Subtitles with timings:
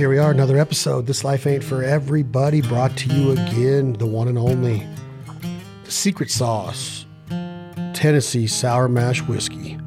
[0.00, 1.06] Here we are, another episode.
[1.06, 4.88] This Life Ain't For Everybody, brought to you again, the one and only,
[5.84, 7.04] secret sauce,
[7.92, 9.78] Tennessee Sour Mash Whiskey.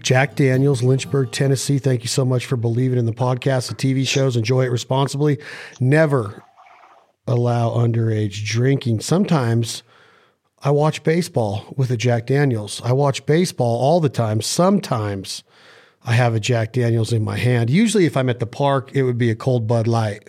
[0.00, 1.78] Jack Daniels, Lynchburg, Tennessee.
[1.78, 4.36] Thank you so much for believing in the podcast, the TV shows.
[4.36, 5.38] Enjoy it responsibly.
[5.80, 6.44] Never
[7.26, 9.00] allow underage drinking.
[9.00, 9.82] Sometimes
[10.62, 12.82] I watch baseball with a Jack Daniels.
[12.84, 14.42] I watch baseball all the time.
[14.42, 15.42] Sometimes
[16.04, 17.70] I have a Jack Daniels in my hand.
[17.70, 20.28] Usually, if I'm at the park, it would be a cold Bud Light.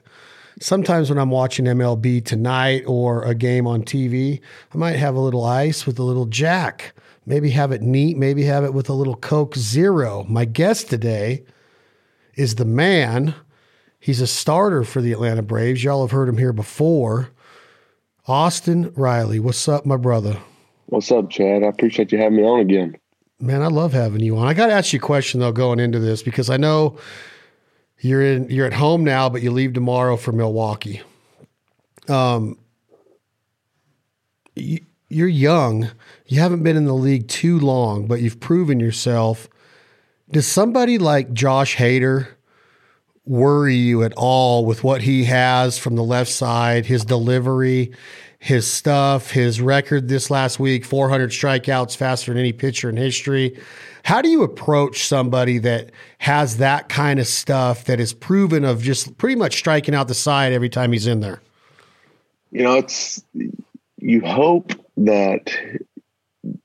[0.62, 4.40] Sometimes when I'm watching MLB tonight or a game on TV,
[4.74, 6.94] I might have a little ice with a little Jack.
[7.26, 10.26] Maybe have it neat, maybe have it with a little Coke Zero.
[10.30, 11.44] My guest today
[12.36, 13.36] is the man.
[14.00, 15.84] He's a starter for the Atlanta Braves.
[15.84, 17.32] Y'all have heard him here before.
[18.28, 19.40] Austin Riley.
[19.40, 20.38] What's up, my brother?
[20.86, 21.64] What's up, Chad?
[21.64, 22.96] I appreciate you having me on again.
[23.40, 24.48] Man, I love having you on.
[24.48, 26.98] I got to ask you a question though going into this because I know
[28.00, 31.02] you're in you're at home now, but you leave tomorrow for Milwaukee.
[32.08, 32.58] Um,
[34.56, 35.90] you, you're young.
[36.28, 39.50] You haven't been in the league too long, but you've proven yourself.
[40.32, 42.28] Does somebody like Josh Hader
[43.26, 47.92] worry you at all with what he has from the left side, his delivery,
[48.46, 53.60] his stuff, his record this last week 400 strikeouts faster than any pitcher in history.
[54.04, 58.84] How do you approach somebody that has that kind of stuff that is proven of
[58.84, 61.42] just pretty much striking out the side every time he's in there?
[62.52, 63.26] You know, it's
[63.98, 65.52] you hope that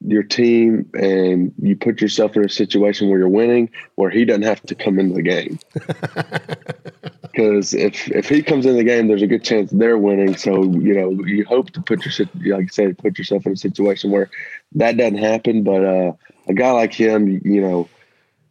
[0.05, 4.42] your team and you put yourself in a situation where you're winning where he doesn't
[4.42, 5.58] have to come into the game
[7.31, 10.36] because if if he comes in the game there's a good chance they're winning.
[10.36, 13.56] So you know you hope to put your like I said put yourself in a
[13.56, 14.31] situation where
[14.73, 15.62] that doesn't happen.
[15.62, 16.12] But uh,
[16.48, 17.89] a guy like him you know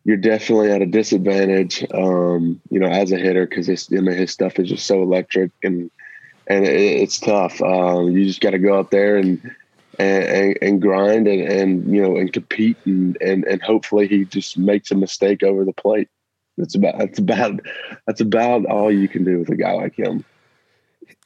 [0.05, 4.17] you're definitely at a disadvantage um, you know as a hitter because his I mean,
[4.17, 5.91] his stuff is just so electric and
[6.47, 7.61] and it, it's tough.
[7.61, 9.55] Um, you just got to go out there and
[9.99, 14.57] and, and, grind and, and, you know and compete and, and and hopefully he just
[14.57, 16.09] makes a mistake over the plate.
[16.59, 17.59] That's about that's about
[18.05, 20.25] that's about all you can do with a guy like him.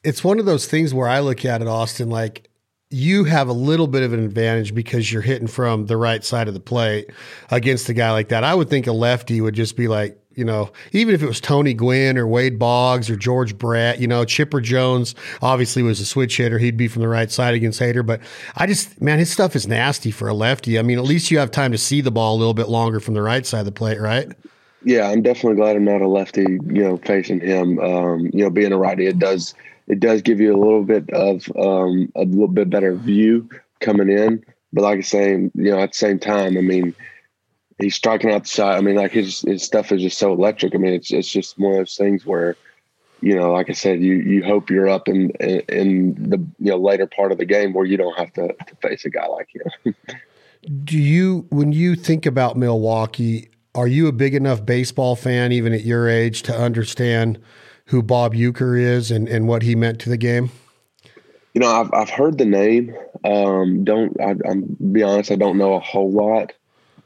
[0.02, 2.48] It's one of those things where I look at it, Austin, like
[2.90, 6.46] you have a little bit of an advantage because you're hitting from the right side
[6.46, 7.10] of the plate
[7.50, 8.44] against a guy like that.
[8.44, 11.40] I would think a lefty would just be like, you know, even if it was
[11.40, 16.06] Tony Gwynn or Wade Boggs or George Brett, you know, Chipper Jones obviously was a
[16.06, 16.58] switch hitter.
[16.58, 18.04] He'd be from the right side against Hader.
[18.06, 18.20] But
[18.56, 20.78] I just, man, his stuff is nasty for a lefty.
[20.78, 23.00] I mean, at least you have time to see the ball a little bit longer
[23.00, 24.32] from the right side of the plate, right?
[24.84, 27.78] Yeah, I'm definitely glad I'm not a lefty, you know, facing him.
[27.78, 29.54] Um, you know, being a righty, it does
[29.86, 33.48] it does give you a little bit of um, a little bit better view
[33.80, 34.44] coming in.
[34.72, 36.94] But like I say, you know, at the same time, I mean,
[37.78, 38.76] he's striking out the side.
[38.76, 40.74] I mean, like his his stuff is just so electric.
[40.74, 42.56] I mean, it's it's just one of those things where,
[43.20, 46.76] you know, like I said, you you hope you're up in in the you know
[46.76, 49.48] later part of the game where you don't have to, to face a guy like
[49.54, 49.94] him.
[50.84, 53.50] Do you when you think about Milwaukee?
[53.74, 57.40] Are you a big enough baseball fan, even at your age, to understand
[57.86, 60.50] who Bob Uecker is and, and what he meant to the game?
[61.54, 62.94] You know, I've I've heard the name.
[63.24, 66.52] Um, don't I, I'm be honest, I don't know a whole lot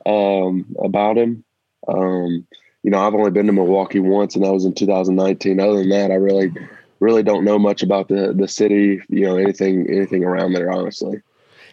[0.06, 1.44] um, about him.
[1.86, 2.46] Um,
[2.82, 5.60] you know, I've only been to Milwaukee once, and that was in 2019.
[5.60, 6.52] Other than that, I really,
[7.00, 9.02] really don't know much about the the city.
[9.08, 11.20] You know, anything anything around there, honestly.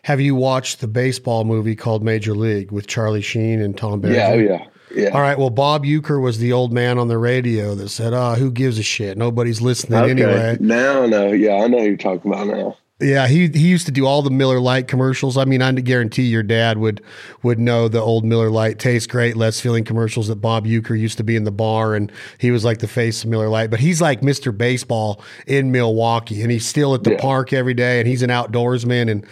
[0.04, 4.20] Have you watched the baseball movie called Major League with Charlie Sheen and Tom Berenger?
[4.20, 4.68] Yeah, oh, yeah.
[4.96, 5.10] Yeah.
[5.10, 5.38] All right.
[5.38, 8.50] Well, Bob Uecker was the old man on the radio that said, "Ah, oh, who
[8.50, 9.18] gives a shit?
[9.18, 10.12] Nobody's listening okay.
[10.12, 11.32] anyway." Now, no.
[11.32, 12.78] Yeah, I know who you're talking about now.
[13.02, 15.38] Yeah, he he used to do all the Miller Lite commercials.
[15.38, 17.04] I mean, I guarantee your dad would
[17.44, 21.18] would know the old Miller Lite tastes great, less filling commercials that Bob Uecker used
[21.18, 23.70] to be in the bar, and he was like the face of Miller Lite.
[23.70, 24.58] But he's like Mr.
[24.58, 27.22] Baseball in Milwaukee, and he's still at the yeah.
[27.22, 29.26] park every day, and he's an outdoorsman, and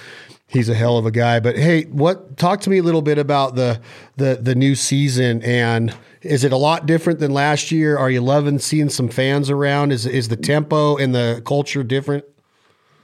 [0.54, 1.40] he's a hell of a guy.
[1.40, 2.38] But hey, what?
[2.38, 3.82] Talk to me a little bit about the
[4.16, 7.98] the the new season, and is it a lot different than last year?
[7.98, 9.92] Are you loving seeing some fans around?
[9.92, 12.24] Is is the tempo and the culture different?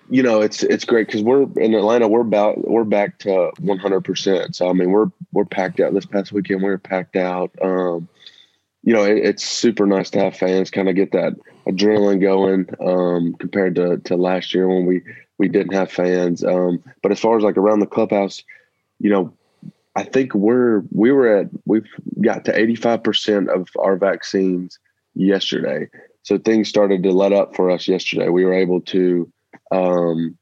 [0.09, 2.07] you know, it's it's great because we're in Atlanta.
[2.07, 4.01] We're about we're back to 100.
[4.01, 5.93] percent So I mean, we're we're packed out.
[5.93, 7.51] This past weekend, we were packed out.
[7.61, 8.09] Um,
[8.83, 11.33] you know, it, it's super nice to have fans kind of get that
[11.67, 15.03] adrenaline going um, compared to to last year when we
[15.39, 16.43] we didn't have fans.
[16.43, 18.43] Um, but as far as like around the clubhouse,
[18.99, 19.33] you know,
[19.95, 21.87] I think we're we were at we've
[22.21, 24.77] got to 85 percent of our vaccines
[25.15, 25.87] yesterday.
[26.21, 28.29] So things started to let up for us yesterday.
[28.29, 29.31] We were able to
[29.71, 30.37] um,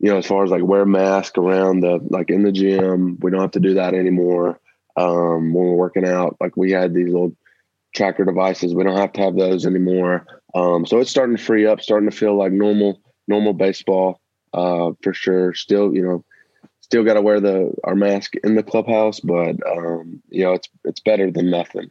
[0.00, 3.30] you know, as far as like wear mask around the like in the gym, we
[3.30, 4.58] don't have to do that anymore.
[4.96, 7.36] Um, when we're working out, like we had these little
[7.94, 8.74] tracker devices.
[8.74, 10.26] We don't have to have those anymore.
[10.54, 14.20] Um, so it's starting to free up, starting to feel like normal normal baseball
[14.52, 15.54] uh, for sure.
[15.54, 16.24] Still, you know,
[16.80, 20.68] still got to wear the our mask in the clubhouse, but um, you know, it's
[20.84, 21.90] it's better than nothing.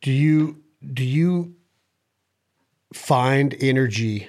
[0.00, 0.62] Do you
[0.92, 1.54] do you
[2.92, 4.28] find energy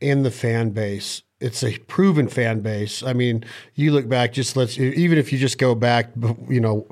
[0.00, 1.22] in the fan base?
[1.40, 3.02] It's a proven fan base.
[3.02, 3.44] I mean,
[3.74, 6.10] you look back, just let's even if you just go back,
[6.48, 6.86] you know,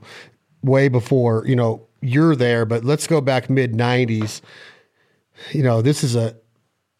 [0.63, 4.41] way before, you know, you're there, but let's go back mid '90s.
[5.53, 6.37] You know, this is a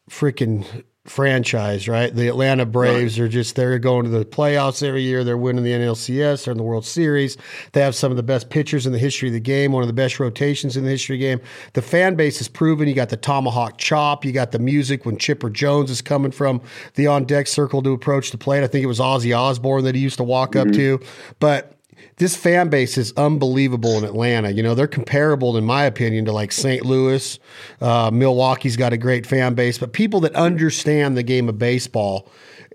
[0.09, 2.15] freaking franchise, right?
[2.15, 3.25] The Atlanta Braves right.
[3.25, 5.25] are just they're going to the playoffs every year.
[5.25, 7.39] They're winning the NLCS, they're in the World Series.
[7.73, 9.87] They have some of the best pitchers in the history of the game, one of
[9.87, 11.41] the best rotations in the history of the game.
[11.73, 12.87] The fan base is proven.
[12.87, 16.61] You got the tomahawk chop, you got the music when Chipper Jones is coming from
[16.95, 18.63] the on deck circle to approach the plate.
[18.63, 20.69] I think it was Ozzy Osbourne that he used to walk mm-hmm.
[20.69, 21.01] up to.
[21.39, 21.80] But
[22.17, 24.51] this fan base is unbelievable in Atlanta.
[24.51, 26.85] You know, they're comparable, in my opinion, to like St.
[26.85, 27.39] Louis.
[27.81, 32.29] Uh, Milwaukee's got a great fan base, but people that understand the game of baseball,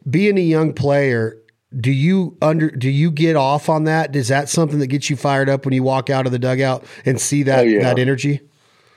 [0.10, 1.38] being a young player,
[1.80, 4.16] do you under do you get off on that?
[4.16, 6.86] Is that something that gets you fired up when you walk out of the dugout
[7.06, 7.81] and see that oh, yeah.
[7.81, 8.42] that energy?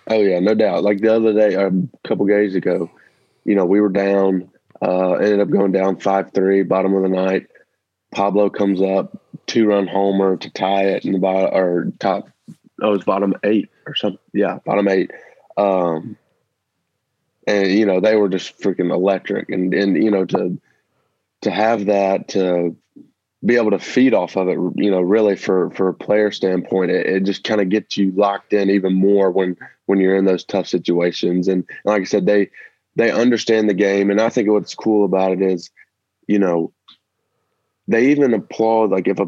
[0.09, 0.85] Oh yeah, no doubt.
[0.85, 2.91] Like the other day, um, a couple days ago,
[3.45, 7.09] you know, we were down, uh, ended up going down five three, bottom of the
[7.09, 7.47] night.
[8.13, 12.29] Pablo comes up, two run homer to tie it in the bottom or top.
[12.81, 14.21] Oh, it's bottom eight or something.
[14.33, 15.11] Yeah, bottom eight.
[15.57, 16.17] Um,
[17.47, 20.61] and you know they were just freaking electric, and and you know to
[21.43, 22.77] to have that to
[23.45, 26.91] be able to feed off of it, you know, really for for a player standpoint,
[26.91, 29.57] it, it just kind of gets you locked in even more when
[29.87, 31.49] when you're in those tough situations.
[31.49, 32.51] And, and like I said, they
[32.97, 35.71] they understand the game, and I think what's cool about it is,
[36.27, 36.73] you know,
[37.89, 39.27] they even applaud like if a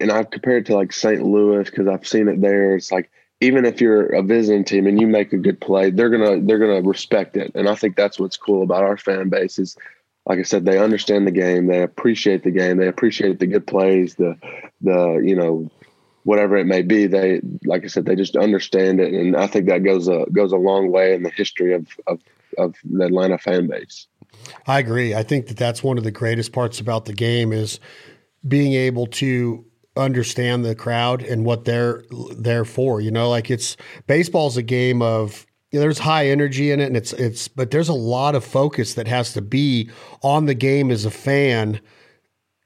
[0.00, 1.22] and I've compared to like St.
[1.22, 2.74] Louis because I've seen it there.
[2.74, 6.10] It's like even if you're a visiting team and you make a good play, they're
[6.10, 7.52] gonna they're gonna respect it.
[7.54, 9.76] And I think that's what's cool about our fan base is
[10.26, 13.66] like I said, they understand the game, they appreciate the game, they appreciate the good
[13.66, 14.36] plays, the
[14.80, 15.70] the you know
[16.24, 17.06] whatever it may be.
[17.06, 20.52] They like I said, they just understand it, and I think that goes a goes
[20.52, 22.20] a long way in the history of of,
[22.58, 24.06] of the Atlanta fan base.
[24.66, 25.14] I agree.
[25.14, 27.80] I think that that's one of the greatest parts about the game is
[28.46, 29.64] being able to
[29.96, 32.04] understand the crowd and what they're
[32.36, 33.00] there for.
[33.00, 33.76] You know, like it's
[34.06, 37.70] baseball's a game of you know, there's high energy in it and it's it's but
[37.70, 39.90] there's a lot of focus that has to be
[40.22, 41.80] on the game as a fan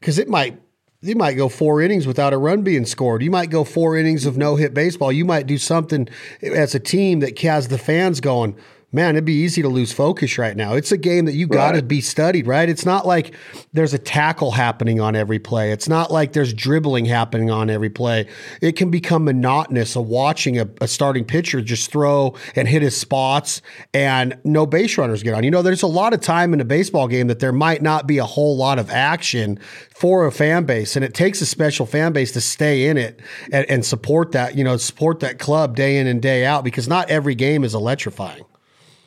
[0.01, 0.61] because it might
[1.03, 3.23] you might go four innings without a run being scored.
[3.23, 5.13] You might go four innings of no hit baseball.
[5.13, 6.09] You might do something
[6.43, 8.57] as a team that has the fans going,
[8.97, 10.73] man, it'd be easy to lose focus right now.
[10.73, 11.87] It's a game that you got to right.
[11.87, 12.67] be studied, right?
[12.67, 13.35] It's not like
[13.75, 15.71] there's a tackle happening on every play.
[15.71, 18.27] It's not like there's dribbling happening on every play.
[18.63, 22.97] It can become monotonous of watching a, a starting pitcher just throw and hit his
[22.97, 23.61] spots
[23.93, 25.45] and no base runners get on.
[25.45, 28.07] You know, there's a lot of time in a baseball game that there might not
[28.07, 29.59] be a whole lot of action
[29.95, 33.21] for a fan base, and it takes a special fan base to stay in it
[33.53, 36.89] and, and support that, you know, support that club day in and day out because
[36.89, 38.45] not every game is electrifying.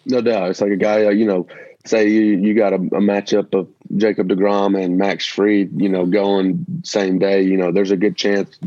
[0.05, 0.49] No doubt.
[0.49, 1.47] It's like a guy, uh, you know,
[1.85, 6.05] say you, you got a, a, matchup of Jacob DeGrom and Max Fried, you know,
[6.05, 8.57] going same day, you know, there's a good chance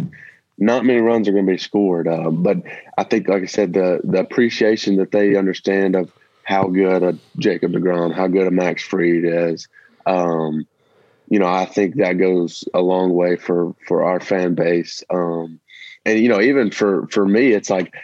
[0.62, 2.06] not many runs are going to be scored.
[2.06, 2.58] Uh, but
[2.96, 6.12] I think, like I said, the, the appreciation that they understand of
[6.44, 9.68] how good a Jacob DeGrom, how good a Max Fried is,
[10.06, 10.66] um,
[11.28, 15.02] you know, I think that goes a long way for, for our fan base.
[15.10, 15.60] Um,
[16.04, 17.94] and, you know, even for, for me, it's like,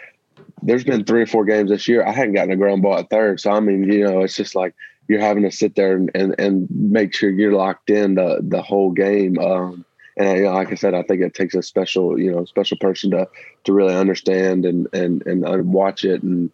[0.62, 2.05] there's been three or four games this year.
[2.05, 3.41] I hadn't gotten a ground ball at third.
[3.41, 4.75] So I mean, you know, it's just like
[5.09, 8.62] you're having to sit there and, and, and make sure you're locked in the the
[8.62, 9.38] whole game.
[9.38, 9.85] Um,
[10.17, 12.77] and you know, like I said, I think it takes a special, you know, special
[12.79, 13.29] person to
[13.65, 16.50] to really understand and and and uh, watch it and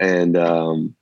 [0.00, 0.94] and um,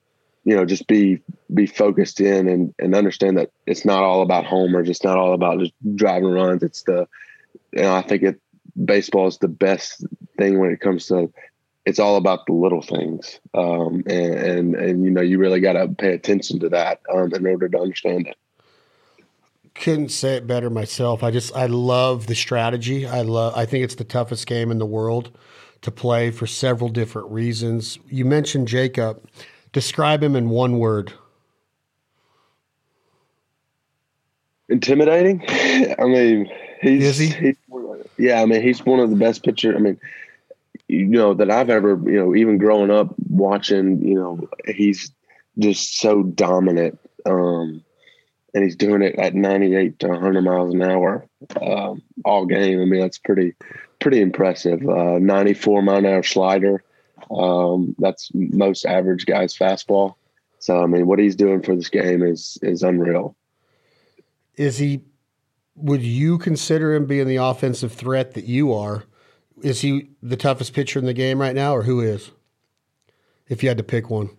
[0.44, 1.20] you know just be
[1.52, 4.88] be focused in and and understand that it's not all about homers.
[4.88, 6.62] It's not all about just driving runs.
[6.62, 7.06] It's the
[7.72, 8.40] you know I think it
[8.82, 10.04] baseball is the best
[10.38, 11.30] thing when it comes to
[11.86, 15.74] it's all about the little things, um, and, and, and you know you really got
[15.74, 18.36] to pay attention to that um, in order to understand it.
[19.74, 21.22] Couldn't say it better myself.
[21.22, 23.06] I just I love the strategy.
[23.06, 23.54] I love.
[23.56, 25.30] I think it's the toughest game in the world
[25.82, 27.98] to play for several different reasons.
[28.08, 29.22] You mentioned Jacob.
[29.72, 31.12] Describe him in one word.
[34.68, 35.44] Intimidating.
[35.48, 36.50] I mean,
[36.80, 37.26] he's, Is he?
[37.28, 37.56] He's,
[38.18, 39.76] yeah, I mean, he's one of the best pitchers.
[39.76, 40.00] I mean,
[40.88, 45.12] you know that I've ever you know even growing up watching you know he's
[45.58, 47.82] just so dominant um
[48.56, 51.28] and he's doing it at 98 to 100 miles an hour
[51.60, 52.80] um, all game.
[52.80, 53.54] I mean, that's pretty
[54.00, 54.80] pretty impressive.
[54.88, 56.82] Uh, 94 mile an hour slider.
[57.30, 60.14] Um, that's most average guy's fastball.
[60.58, 63.36] So I mean, what he's doing for this game is is unreal.
[64.56, 65.02] Is he?
[65.74, 69.04] Would you consider him being the offensive threat that you are?
[69.62, 72.30] Is he the toughest pitcher in the game right now, or who is?
[73.48, 74.30] If you had to pick one.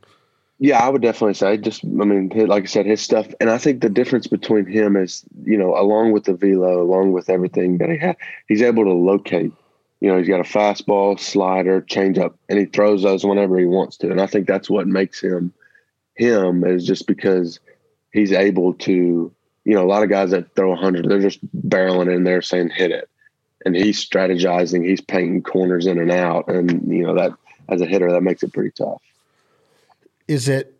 [0.60, 3.58] Yeah, I would definitely say just I mean, like I said, his stuff, and I
[3.58, 7.78] think the difference between him is, you know, along with the velo, along with everything
[7.78, 9.54] that he had, he's able to locate.
[10.00, 13.98] You know, he's got a fastball, slider, changeup, and he throws those whenever he wants
[13.98, 14.12] to.
[14.12, 15.54] And I think that's what makes him
[16.16, 17.60] him is just because
[18.12, 19.32] he's able to.
[19.64, 22.70] You know, a lot of guys that throw hundred, they're just barreling in there saying
[22.70, 23.10] hit it,
[23.68, 27.32] and he's strategizing, he's painting corners in and out, and you know that
[27.70, 29.02] as a hitter, that makes it pretty tough
[30.28, 30.80] is it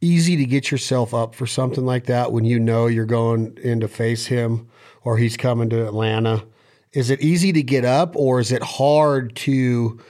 [0.00, 3.80] easy to get yourself up for something like that when you know you're going in
[3.80, 4.68] to face him
[5.02, 6.44] or he's coming to Atlanta?
[6.92, 10.00] Is it easy to get up or is it hard to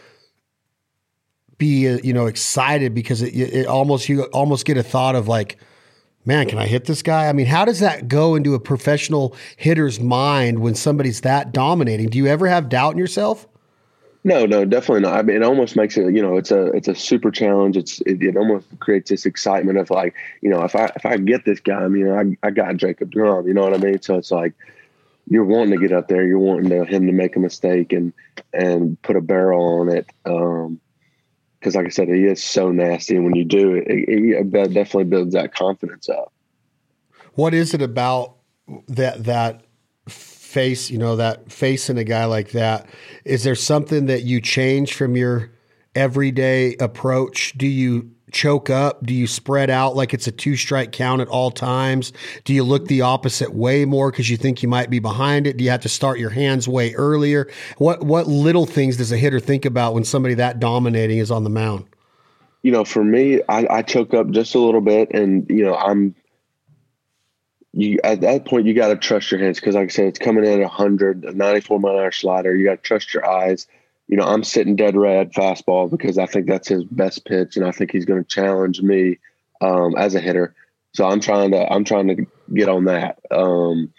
[1.59, 5.56] be you know excited because it, it almost you almost get a thought of like
[6.26, 7.28] man can I hit this guy?
[7.28, 12.09] I mean, how does that go into a professional hitter's mind when somebody's that dominating?
[12.09, 13.47] Do you ever have doubt in yourself?
[14.26, 15.14] No, no, definitely not.
[15.14, 17.76] I mean, it almost makes it, you know, it's a it's a super challenge.
[17.76, 21.16] It's it, it almost creates this excitement of like, you know, if I if I
[21.16, 24.02] get this guy, I mean, I I got Jacob Degrom, you know what I mean?
[24.02, 24.54] So it's like
[25.28, 28.12] you're wanting to get up there, you're wanting to, him to make a mistake and
[28.52, 30.06] and put a barrel on it.
[30.25, 30.80] Um,
[31.58, 34.50] because like I said, he is so nasty, and when you do it, it, it
[34.50, 36.32] definitely builds that confidence up.
[37.34, 38.36] What is it about
[38.88, 39.64] that that
[40.08, 42.88] face, you know, that facing a guy like that,
[43.25, 45.50] is there something that you change from your
[45.94, 47.52] everyday approach?
[47.58, 49.04] Do you choke up?
[49.04, 52.12] Do you spread out like it's a two strike count at all times?
[52.44, 55.56] Do you look the opposite way more because you think you might be behind it?
[55.56, 57.50] Do you have to start your hands way earlier?
[57.78, 61.44] What what little things does a hitter think about when somebody that dominating is on
[61.44, 61.86] the mound?
[62.62, 65.74] You know, for me, I, I choke up just a little bit, and you know,
[65.74, 66.14] I'm
[67.72, 70.18] you at that point you got to trust your hands because like i said it's
[70.18, 73.28] coming in at 100 a 94 mile an hour slider you got to trust your
[73.28, 73.66] eyes
[74.08, 77.66] you know i'm sitting dead red fastball because i think that's his best pitch and
[77.66, 79.18] i think he's going to challenge me
[79.60, 80.54] um, as a hitter
[80.92, 83.92] so i'm trying to i'm trying to get on that um,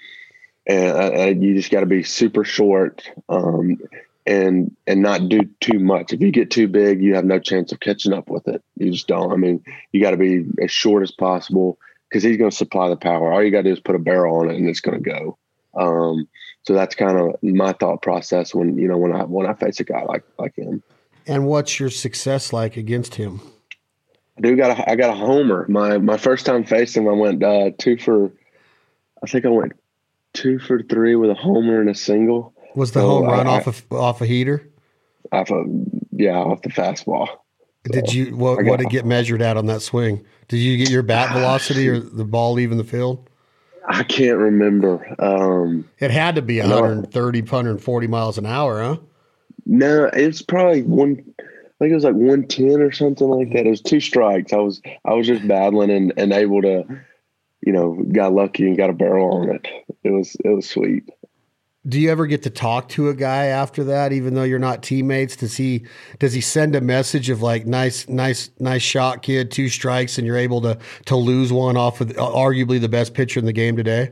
[0.68, 3.78] and, uh, and, you just got to be super short um,
[4.26, 7.72] and and not do too much if you get too big you have no chance
[7.72, 10.72] of catching up with it you just don't i mean you got to be as
[10.72, 13.32] short as possible because he's going to supply the power.
[13.32, 15.10] All you got to do is put a barrel on it, and it's going to
[15.10, 15.38] go.
[16.68, 19.80] So that's kind of my thought process when you know when I when I face
[19.80, 20.84] a guy like like him.
[21.26, 23.40] And what's your success like against him?
[24.38, 25.66] I do got a, I got a homer.
[25.70, 28.34] My my first time facing him, I went uh, two for,
[29.24, 29.80] I think I went
[30.34, 32.54] two for three with a homer and a single.
[32.76, 34.68] Was the so home run I, off a off a heater?
[35.32, 35.64] Off a
[36.12, 37.30] yeah, off the fastball.
[37.86, 38.58] Did you what?
[38.66, 40.26] What did it get measured at on that swing?
[40.50, 43.30] Did you get your bat velocity or the ball leaving the field?
[43.88, 45.16] I can't remember.
[45.18, 48.98] Um, it had to be 130, 140 miles an hour, huh?
[49.66, 51.24] No, it's probably one.
[51.40, 51.44] I
[51.80, 53.66] think it was like 110 or something like that.
[53.66, 54.52] It was two strikes.
[54.52, 56.86] I was I was just battling and, and able to,
[57.62, 59.68] you know, got lucky and got a barrel on it.
[60.04, 61.10] It was it was sweet
[61.88, 64.84] do you ever get to talk to a guy after that even though you're not
[64.84, 65.36] teammates?
[65.36, 65.86] Does he
[66.20, 70.28] does he send a message of like nice nice nice shot kid two strikes and
[70.28, 73.76] you're able to to lose one off of arguably the best pitcher in the game
[73.76, 74.12] today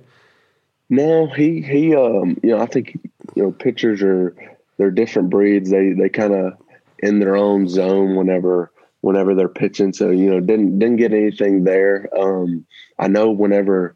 [0.89, 2.99] no he he um you know i think
[3.35, 4.35] you know pitchers are
[4.77, 5.69] they're different breeds.
[5.69, 6.53] They they kind of
[6.99, 9.93] in their own zone whenever whenever they're pitching.
[9.93, 12.09] So you know didn't didn't get anything there.
[12.17, 12.65] Um
[12.99, 13.95] i know whenever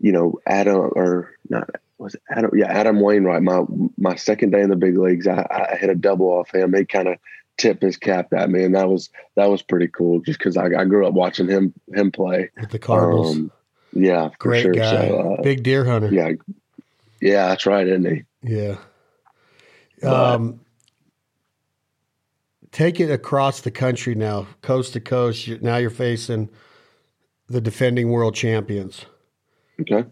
[0.00, 3.42] you know adam or not was Adam, yeah, Adam Wainwright.
[3.42, 3.62] My
[3.96, 6.74] my second day in the big leagues, I, I hit a double off him.
[6.74, 7.18] He kind of
[7.56, 10.20] tipped his cap at me, and that was that was pretty cool.
[10.20, 13.36] Just because I, I, grew up watching him him play with the Cardinals.
[13.36, 13.52] Um,
[13.92, 14.72] yeah, great sure.
[14.72, 16.12] guy, so, uh, big deer hunter.
[16.12, 16.32] Yeah,
[17.20, 18.24] yeah, that's right, isn't he?
[18.42, 18.76] Yeah.
[20.02, 20.60] Um,
[22.72, 25.48] take it across the country now, coast to coast.
[25.62, 26.50] Now you're facing
[27.46, 29.06] the defending world champions.
[29.80, 30.04] Okay.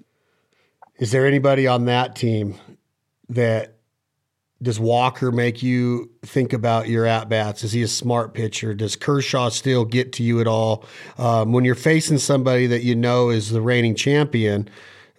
[1.03, 2.55] Is there anybody on that team
[3.29, 3.79] that
[4.63, 7.65] does Walker make you think about your at bats?
[7.65, 8.73] Is he a smart pitcher?
[8.73, 10.85] Does Kershaw still get to you at all?
[11.19, 14.71] Um, when you're facing somebody that you know is the reigning champion,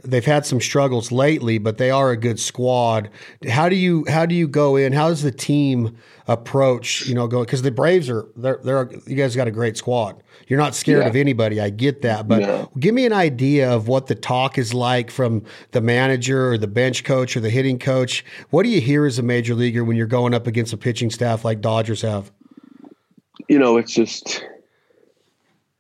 [0.03, 3.10] they've had some struggles lately, but they are a good squad.
[3.50, 4.93] How do you how do you go in?
[4.93, 7.07] How does the team approach?
[7.07, 10.22] You know, going because the Braves are they're they're you guys got a great squad.
[10.48, 11.10] You're not scared yeah.
[11.10, 11.62] of anybody.
[11.62, 12.69] I get that, but no.
[12.77, 16.67] give me an idea of what the talk is like from the manager or the
[16.67, 18.25] bench coach or the hitting coach.
[18.50, 21.10] What do you hear as a major leaguer when you're going up against a pitching
[21.10, 22.31] staff like Dodgers have?
[23.48, 24.45] You know, it's just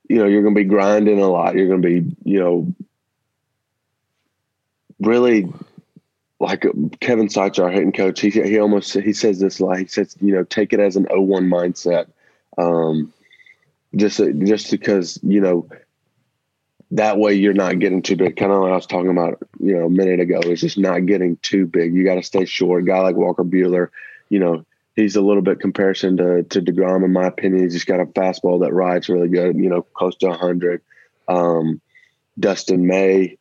[0.09, 1.55] you know you're going to be grinding a lot.
[1.55, 2.73] You're going to be you know
[5.03, 5.51] really
[6.39, 6.65] like
[6.99, 10.33] Kevin Seitzer, our hitting coach, he he almost he says this like he says you
[10.33, 12.07] know take it as an 0-1 mindset,
[12.57, 13.13] um,
[13.95, 15.67] just just because you know
[16.91, 18.35] that way you're not getting too big.
[18.35, 21.05] Kind of like I was talking about you know a minute ago, is just not
[21.05, 21.93] getting too big.
[21.93, 22.83] You got to stay short.
[22.83, 23.89] A guy like Walker Buehler,
[24.29, 27.63] you know he's a little bit comparison to to Degrom in my opinion.
[27.63, 29.57] He's just got a fastball that rides really good.
[29.57, 30.81] You know, close to hundred.
[31.27, 31.81] Um,
[32.39, 33.37] Dustin May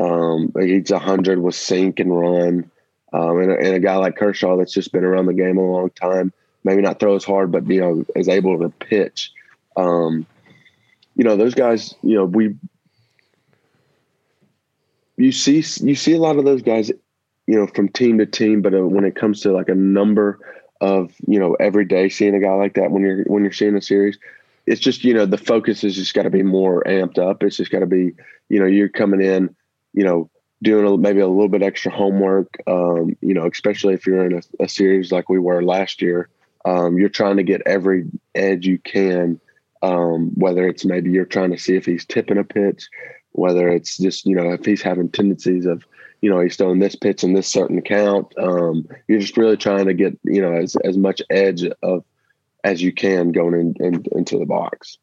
[0.00, 2.70] um, he's a hundred with sink and run,
[3.12, 5.90] um, and, and, a guy like Kershaw that's just been around the game a long
[5.90, 6.32] time,
[6.64, 9.32] maybe not throw as hard, but you know is able to pitch.
[9.76, 10.26] Um,
[11.16, 11.94] you know those guys.
[12.02, 12.56] You know we
[15.18, 16.90] you see you see a lot of those guys.
[17.46, 20.38] You know from team to team, but uh, when it comes to like a number
[20.80, 23.76] of you know every day seeing a guy like that when you're when you're seeing
[23.76, 24.18] a series,
[24.66, 27.42] it's just you know the focus has just got to be more amped up.
[27.42, 28.12] It's just got to be
[28.48, 29.54] you know you're coming in
[29.92, 30.30] you know,
[30.62, 34.34] doing a, maybe a little bit extra homework, um, you know, especially if you're in
[34.34, 36.28] a, a series like we were last year,
[36.64, 39.40] um, you're trying to get every edge you can,
[39.82, 42.88] um, whether it's maybe you're trying to see if he's tipping a pitch,
[43.32, 45.84] whether it's just, you know, if he's having tendencies of,
[46.20, 48.34] you know, he's throwing this pitch in this certain count.
[48.36, 52.04] Um, you're just really trying to get, you know, as, as much edge of
[52.62, 54.98] as you can going in, in into the box.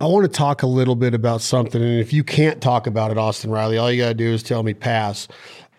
[0.00, 1.82] I want to talk a little bit about something.
[1.82, 4.42] And if you can't talk about it, Austin Riley, all you got to do is
[4.42, 5.28] tell me pass.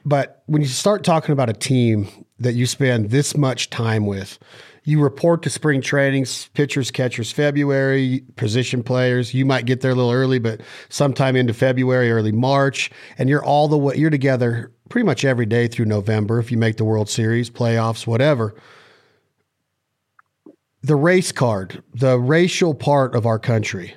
[0.06, 2.08] But when you start talking about a team
[2.40, 4.38] that you spend this much time with,
[4.84, 9.34] you report to spring trainings, pitchers, catchers, February, position players.
[9.34, 13.44] You might get there a little early, but sometime into February, early March, and you're
[13.44, 16.86] all the way, you're together pretty much every day through November if you make the
[16.86, 18.54] World Series, playoffs, whatever
[20.84, 23.96] the race card, the racial part of our country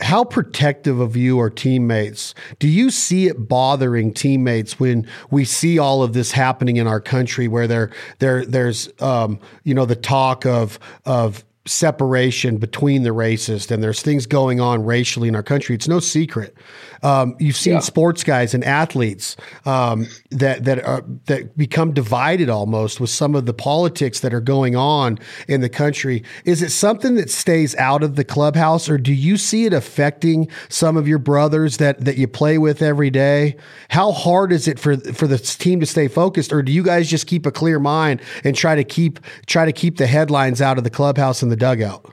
[0.00, 2.34] how protective of you are teammates?
[2.58, 7.00] Do you see it bothering teammates when we see all of this happening in our
[7.00, 13.12] country, where there there there's um, you know the talk of of separation between the
[13.12, 15.74] races and there's things going on racially in our country.
[15.74, 16.54] It's no secret.
[17.02, 17.80] Um, you've seen yeah.
[17.80, 23.46] sports guys and athletes um, that that are that become divided almost with some of
[23.46, 26.22] the politics that are going on in the country.
[26.44, 30.48] Is it something that stays out of the clubhouse, or do you see it affecting
[30.68, 33.56] some of your brothers that that you play with every day?
[33.88, 37.08] How hard is it for for the team to stay focused, or do you guys
[37.08, 40.78] just keep a clear mind and try to keep try to keep the headlines out
[40.78, 42.12] of the clubhouse and the dugout?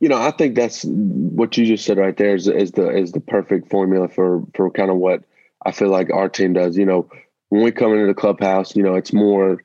[0.00, 3.12] You know, I think that's what you just said right there is, is the is
[3.12, 5.24] the perfect formula for for kind of what
[5.64, 6.76] I feel like our team does.
[6.76, 7.08] You know,
[7.48, 9.62] when we come into the clubhouse, you know, it's more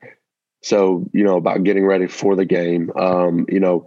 [0.62, 2.90] so you know about getting ready for the game.
[2.96, 3.86] Um, you know,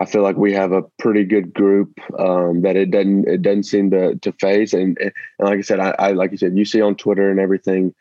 [0.00, 3.64] I feel like we have a pretty good group um, that it doesn't it doesn't
[3.64, 4.74] seem to to faze.
[4.74, 7.38] And, and like I said, I, I like you said, you see on Twitter and
[7.38, 7.94] everything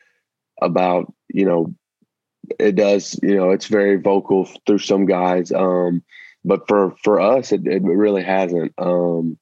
[0.61, 1.73] about you know
[2.59, 6.03] it does you know it's very vocal through some guys um
[6.43, 9.37] but for for us it, it really hasn't um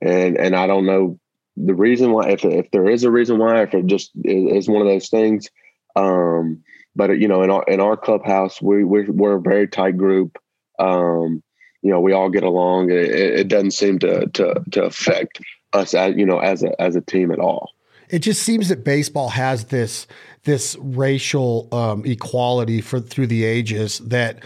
[0.00, 1.18] and and i don't know
[1.56, 4.82] the reason why if if there is a reason why if it just is, one
[4.82, 5.50] of those things
[5.96, 6.62] um
[6.96, 10.38] but you know in our in our clubhouse we we're, we're a very tight group
[10.78, 11.42] um
[11.82, 15.40] you know we all get along it, it doesn't seem to to to affect
[15.74, 17.72] us as you know as a as a team at all.
[18.08, 20.06] It just seems that baseball has this
[20.44, 24.42] this racial um, equality for through the ages that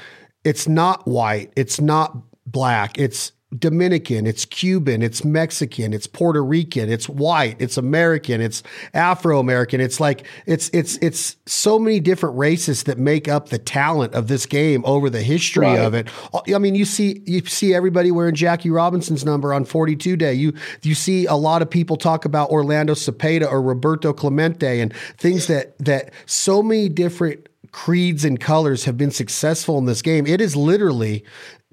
[0.49, 6.91] it's not white, it's not black, it's Dominican, it's Cuban, it's Mexican, it's Puerto Rican,
[6.91, 8.63] it's white, it's American, it's
[8.95, 9.79] Afro American.
[9.81, 14.29] It's like it's it's it's so many different races that make up the talent of
[14.29, 15.79] this game over the history right.
[15.79, 16.09] of it.
[16.55, 20.33] I mean, you see you see everybody wearing Jackie Robinson's number on 42 day.
[20.33, 24.95] You you see a lot of people talk about Orlando Cepeda or Roberto Clemente and
[25.19, 30.27] things that that so many different creeds and colors have been successful in this game.
[30.27, 31.25] It is literally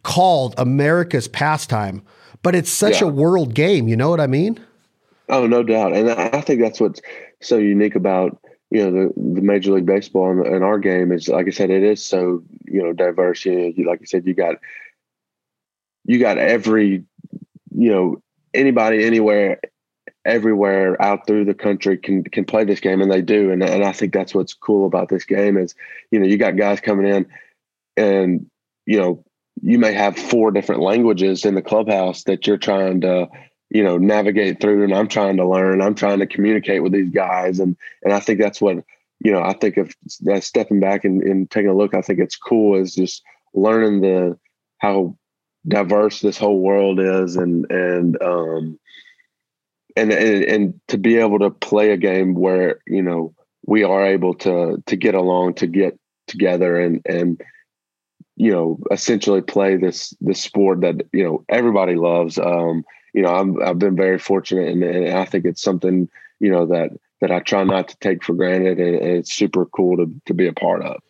[0.03, 2.03] called America's pastime,
[2.43, 3.07] but it's such yeah.
[3.07, 3.87] a world game.
[3.87, 4.63] You know what I mean?
[5.29, 5.93] Oh, no doubt.
[5.93, 7.01] And I think that's what's
[7.41, 8.37] so unique about
[8.69, 11.71] you know the, the Major League Baseball and, and our game is like I said,
[11.71, 13.43] it is so you know diverse.
[13.43, 14.57] You know, like I said, you got
[16.05, 17.03] you got every
[17.75, 18.21] you know
[18.53, 19.59] anybody anywhere
[20.25, 23.51] everywhere out through the country can can play this game and they do.
[23.51, 25.75] And and I think that's what's cool about this game is
[26.11, 27.27] you know you got guys coming in
[27.95, 28.49] and
[28.85, 29.23] you know
[29.61, 33.29] you may have four different languages in the clubhouse that you're trying to
[33.69, 35.81] you know navigate through and I'm trying to learn.
[35.81, 37.59] I'm trying to communicate with these guys.
[37.59, 38.83] And and I think that's what
[39.19, 42.19] you know I think if that stepping back and, and taking a look I think
[42.19, 43.21] it's cool is just
[43.53, 44.37] learning the
[44.79, 45.17] how
[45.67, 48.79] diverse this whole world is and and um
[49.95, 53.33] and, and and to be able to play a game where you know
[53.65, 57.41] we are able to to get along to get together and and
[58.35, 62.37] you know essentially play this this sport that you know everybody loves.
[62.37, 62.83] Um
[63.15, 66.07] you know I'm, i've been very fortunate and, and i think it's something
[66.39, 66.89] you know that
[67.21, 70.33] that i try not to take for granted and, and it's super cool to to
[70.33, 71.01] be a part of.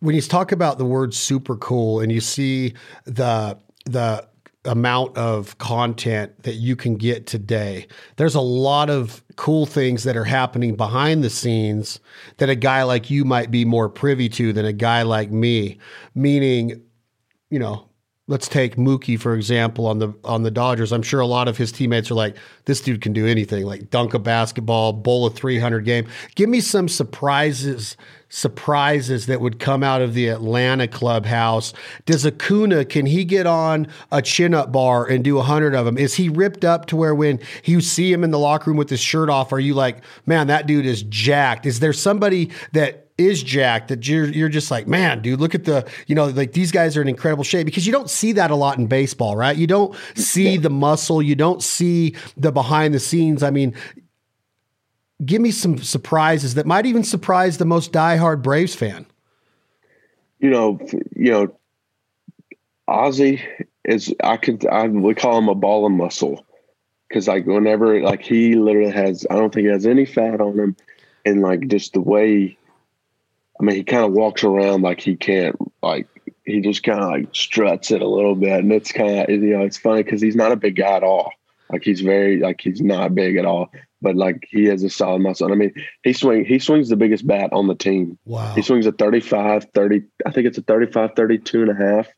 [0.00, 2.74] When you talk about the word super cool and you see
[3.04, 4.26] the the
[4.64, 7.86] amount of content that you can get today.
[8.16, 11.98] There's a lot of cool things that are happening behind the scenes
[12.36, 15.78] that a guy like you might be more privy to than a guy like me.
[16.14, 16.82] Meaning,
[17.50, 17.88] you know,
[18.28, 20.92] let's take Mookie for example on the on the Dodgers.
[20.92, 23.90] I'm sure a lot of his teammates are like, this dude can do anything, like
[23.90, 26.06] dunk a basketball, bowl a 300 game.
[26.36, 27.96] Give me some surprises
[28.32, 31.74] surprises that would come out of the Atlanta clubhouse.
[32.06, 35.84] Does Acuna, can he get on a chin up bar and do a hundred of
[35.84, 35.98] them?
[35.98, 38.88] Is he ripped up to where when you see him in the locker room with
[38.88, 41.66] his shirt off, are you like, man, that dude is jacked?
[41.66, 45.64] Is there somebody that is jacked that you're you're just like, man, dude, look at
[45.64, 48.50] the, you know, like these guys are in incredible shape because you don't see that
[48.50, 49.58] a lot in baseball, right?
[49.58, 53.42] You don't see the muscle, you don't see the behind the scenes.
[53.42, 53.74] I mean,
[55.24, 59.06] give me some surprises that might even surprise the most diehard Braves fan.
[60.38, 60.80] You know,
[61.14, 61.56] you know,
[62.88, 63.40] Ozzy
[63.84, 66.44] is I could I we call him a ball of muscle.
[67.08, 70.58] Because like whenever like he literally has I don't think he has any fat on
[70.58, 70.76] him.
[71.24, 72.56] And like just the way
[73.60, 76.08] I mean he kind of walks around like he can't like
[76.44, 78.60] he just kind of like struts it a little bit.
[78.60, 81.04] And it's kind of you know it's funny because he's not a big guy at
[81.04, 81.32] all.
[81.70, 83.70] Like he's very like he's not big at all
[84.02, 85.46] but like he has a solid muscle.
[85.46, 88.18] And I mean, he swing he swings the biggest bat on the team.
[88.24, 88.52] Wow.
[88.54, 92.08] He swings a 35, 30, I think it's a 35, 32 and a half.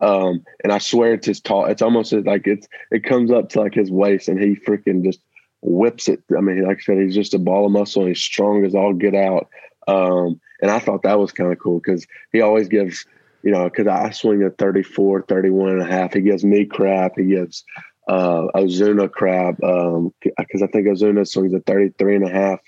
[0.00, 1.66] Um, and I swear it's his tall.
[1.66, 5.20] It's almost like it's it comes up to like his waist and he freaking just
[5.62, 6.22] whips it.
[6.36, 8.74] I mean, like I said, he's just a ball of muscle and he's strong as
[8.74, 9.48] all get out.
[9.86, 13.06] Um, and I thought that was kind of cool because he always gives,
[13.42, 16.12] you know, because I swing a 34, 31 and a half.
[16.12, 17.12] He gives me crap.
[17.16, 17.64] He gives
[18.08, 22.60] uh, Ozuna crap because um, I think Ozuna swings at 33 and a half,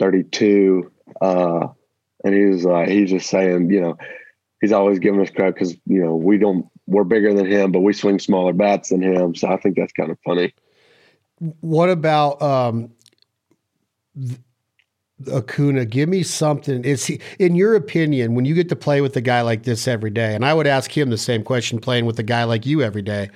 [0.00, 0.90] 32.
[1.20, 1.68] Uh,
[2.24, 3.96] and he was like, he's just saying, you know,
[4.60, 7.80] he's always giving us crap because, you know, we don't, we're bigger than him, but
[7.80, 9.34] we swing smaller bats than him.
[9.34, 10.54] So I think that's kind of funny.
[11.60, 12.92] What about, um,
[15.32, 16.84] Acuna, give me something.
[16.84, 19.86] Is he, in your opinion, when you get to play with a guy like this
[19.86, 22.66] every day, and I would ask him the same question playing with a guy like
[22.66, 23.30] you every day,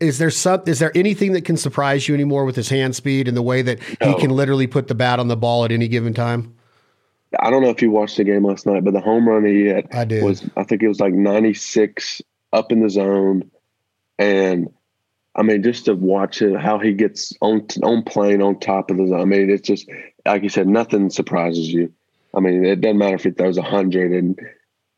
[0.00, 3.28] is there some is there anything that can surprise you anymore with his hand speed
[3.28, 4.12] and the way that no.
[4.12, 6.54] he can literally put the bat on the ball at any given time?
[7.38, 9.64] I don't know if you watched the game last night, but the home run he
[9.64, 10.22] hit I did.
[10.22, 13.50] was I think it was like 96 up in the zone
[14.18, 14.72] and
[15.34, 18.98] I mean just to watch it how he gets on on plane on top of
[18.98, 19.20] the zone.
[19.20, 19.88] I mean it's just
[20.24, 21.92] like you said nothing surprises you.
[22.36, 24.38] I mean it doesn't matter if he throws 100 and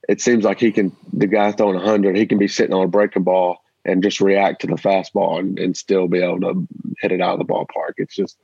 [0.08, 2.88] it seems like he can the guy throwing 100 he can be sitting on a
[2.88, 6.66] breaking ball and just react to the fastball and, and still be able to
[6.98, 7.94] hit it out of the ballpark.
[7.96, 8.36] It's just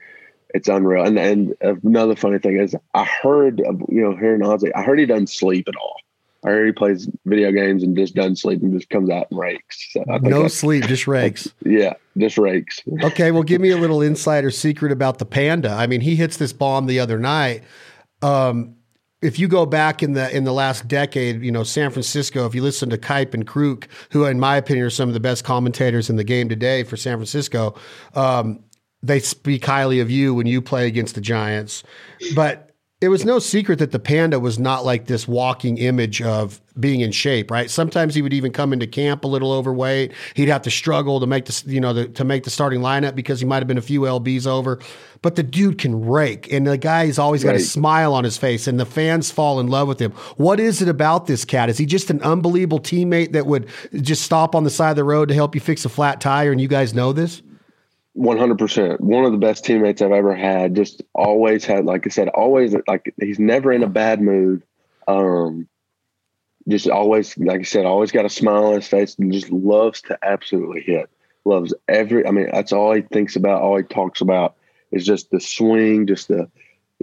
[0.50, 1.04] it's unreal.
[1.04, 5.06] And and another funny thing is I heard you know hearing Ozzy, I heard he
[5.06, 5.96] doesn't sleep at all.
[6.44, 9.40] I heard he plays video games and just doesn't sleep and just comes out and
[9.40, 9.92] rakes.
[9.92, 11.52] So no sleep, just rakes.
[11.64, 12.82] Yeah, just rakes.
[13.02, 15.70] okay, well, give me a little insider secret about the panda.
[15.70, 17.64] I mean, he hits this bomb the other night.
[18.22, 18.76] Um,
[19.26, 22.46] if you go back in the in the last decade, you know San Francisco.
[22.46, 25.20] If you listen to Kuip and Kruk, who in my opinion are some of the
[25.20, 27.74] best commentators in the game today for San Francisco,
[28.14, 28.60] um,
[29.02, 31.82] they speak highly of you when you play against the Giants.
[32.36, 36.62] But it was no secret that the panda was not like this walking image of
[36.80, 37.70] being in shape, right?
[37.70, 40.12] Sometimes he would even come into camp a little overweight.
[40.32, 43.14] He'd have to struggle to make the you know the, to make the starting lineup
[43.14, 44.80] because he might have been a few lbs over.
[45.20, 47.60] But the dude can rake, and the guy's always got right.
[47.60, 50.12] a smile on his face, and the fans fall in love with him.
[50.38, 51.68] What is it about this cat?
[51.68, 55.04] Is he just an unbelievable teammate that would just stop on the side of the
[55.04, 57.42] road to help you fix a flat tire, and you guys know this?
[58.18, 59.02] One hundred percent.
[59.02, 60.74] One of the best teammates I've ever had.
[60.74, 64.62] Just always had, like I said, always like he's never in a bad mood.
[65.06, 65.68] Um,
[66.66, 70.00] just always, like I said, always got a smile on his face and just loves
[70.02, 71.10] to absolutely hit.
[71.46, 72.26] loves every.
[72.26, 73.62] I mean, that's all he thinks about.
[73.62, 74.56] All he talks about
[74.90, 76.50] is just the swing, just the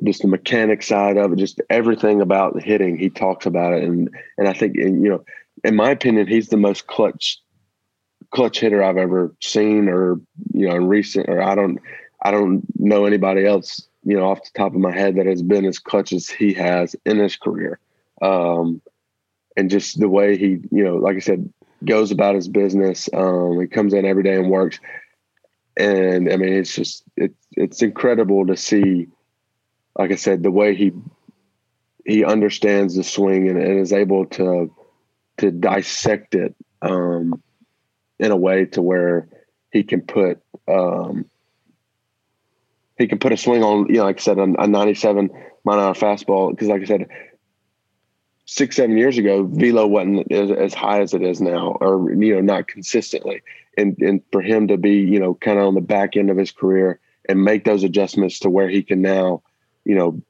[0.03, 2.97] just the mechanic side of it, just everything about the hitting.
[2.97, 5.23] He talks about it, and and I think and, you know,
[5.63, 7.39] in my opinion, he's the most clutch
[8.33, 10.19] clutch hitter I've ever seen, or
[10.53, 11.29] you know, in recent.
[11.29, 11.79] Or I don't
[12.21, 15.41] I don't know anybody else you know off the top of my head that has
[15.41, 17.79] been as clutch as he has in his career.
[18.21, 18.81] Um,
[19.55, 21.51] and just the way he, you know, like I said,
[21.85, 23.07] goes about his business.
[23.13, 24.79] Um, he comes in every day and works.
[25.77, 29.07] And I mean, it's just it's it's incredible to see.
[29.97, 30.91] Like I said, the way he
[32.05, 34.73] he understands the swing and, and is able to
[35.37, 37.41] to dissect it um,
[38.23, 39.27] in a way to where
[39.71, 41.25] he can put um,
[42.97, 45.29] he can put a swing on you know like I said a, a 97
[45.65, 46.51] mile an hour fastball.
[46.51, 47.07] Because like I said
[48.45, 52.35] six seven years ago velo wasn't as, as, high as it is now or you
[52.35, 53.41] know not consistently.
[53.77, 56.37] And and for him to be you know kind of on the back end of
[56.37, 59.43] his career and make those adjustments to where he can now
[59.83, 60.21] you know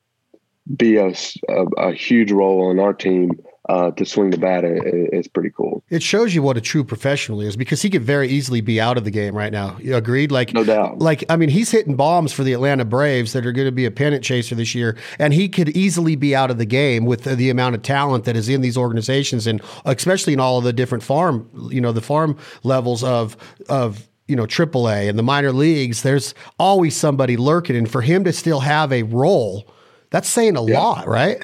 [0.76, 1.14] be a,
[1.48, 5.84] a, a huge role on our team uh, to swing the bat is pretty cool.
[5.90, 8.98] It shows you what a true professional is because he could very easily be out
[8.98, 9.78] of the game right now.
[9.80, 10.32] You agreed?
[10.32, 11.00] Like no doubt.
[11.00, 13.86] Like I mean, he's hitting bombs for the Atlanta Braves that are going to be
[13.86, 17.24] a pennant chaser this year, and he could easily be out of the game with
[17.24, 20.66] the, the amount of talent that is in these organizations, and especially in all of
[20.66, 23.38] the different farm, you know, the farm levels of
[23.70, 26.02] of you know AAA and the minor leagues.
[26.02, 29.72] There's always somebody lurking, and for him to still have a role,
[30.10, 30.80] that's saying a yeah.
[30.80, 31.42] lot, right?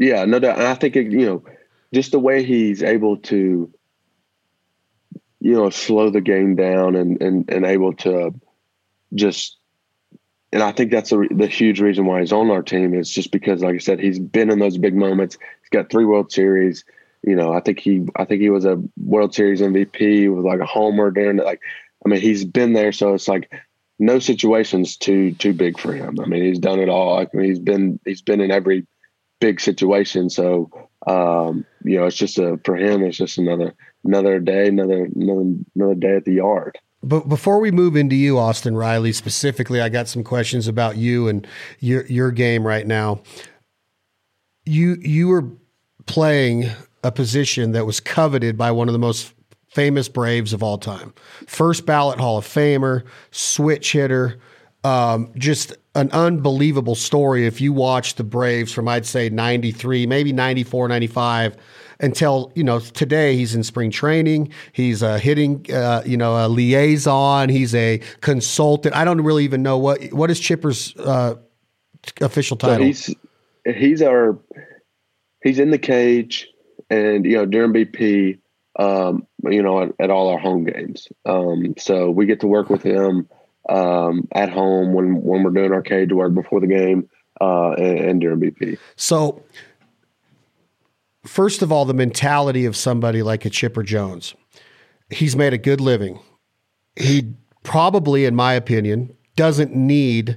[0.00, 0.58] Yeah, no doubt.
[0.58, 1.44] And I think it, you know
[1.92, 3.72] just the way he's able to
[5.40, 8.34] you know slow the game down and and, and able to
[9.14, 9.56] just
[10.52, 13.30] and I think that's a, the huge reason why he's on our team is just
[13.30, 15.38] because, like I said, he's been in those big moments.
[15.60, 16.84] He's got three World Series.
[17.22, 20.60] You know, I think he, I think he was a World Series MVP with like
[20.60, 21.60] a homer during like,
[22.04, 23.52] I mean, he's been there, so it's like
[23.98, 26.18] no situation's too too big for him.
[26.20, 27.18] I mean, he's done it all.
[27.18, 28.86] I mean, he's been he's been in every
[29.38, 30.30] big situation.
[30.30, 33.02] So um, you know, it's just a for him.
[33.02, 36.78] It's just another another day, another another another day at the yard.
[37.02, 41.28] But before we move into you, Austin Riley specifically, I got some questions about you
[41.28, 41.46] and
[41.78, 43.22] your your game right now.
[44.66, 45.48] You you were
[46.06, 46.70] playing
[47.02, 49.32] a position that was coveted by one of the most
[49.68, 51.14] famous Braves of all time.
[51.46, 54.38] First ballot Hall of Famer, switch hitter,
[54.84, 60.32] um, just an unbelievable story if you watch the Braves from I'd say 93, maybe
[60.32, 61.56] 94, 95
[61.98, 66.48] until, you know, today he's in spring training, he's a hitting uh, you know, a
[66.48, 68.94] liaison, he's a consultant.
[68.94, 71.34] I don't really even know what what is Chipper's uh,
[72.20, 72.86] official title.
[72.86, 73.14] He's
[73.66, 74.38] he's our
[75.42, 76.48] he's in the cage
[76.88, 78.38] and you know during BP
[78.78, 81.08] um, you know at, at all our home games.
[81.26, 83.28] Um, so we get to work with him
[83.68, 87.08] um, at home when when we're doing our cage work before the game
[87.40, 88.78] uh, and, and during BP.
[88.96, 89.42] So,
[91.24, 94.34] first of all, the mentality of somebody like a Chipper Jones,
[95.10, 96.20] he's made a good living.
[96.96, 100.36] He probably, in my opinion, doesn't need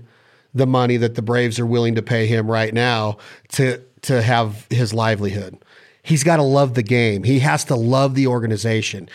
[0.53, 3.17] the money that the Braves are willing to pay him right now
[3.49, 5.57] to to have his livelihood.
[6.03, 7.23] He's got to love the game.
[7.23, 9.09] He has to love the organization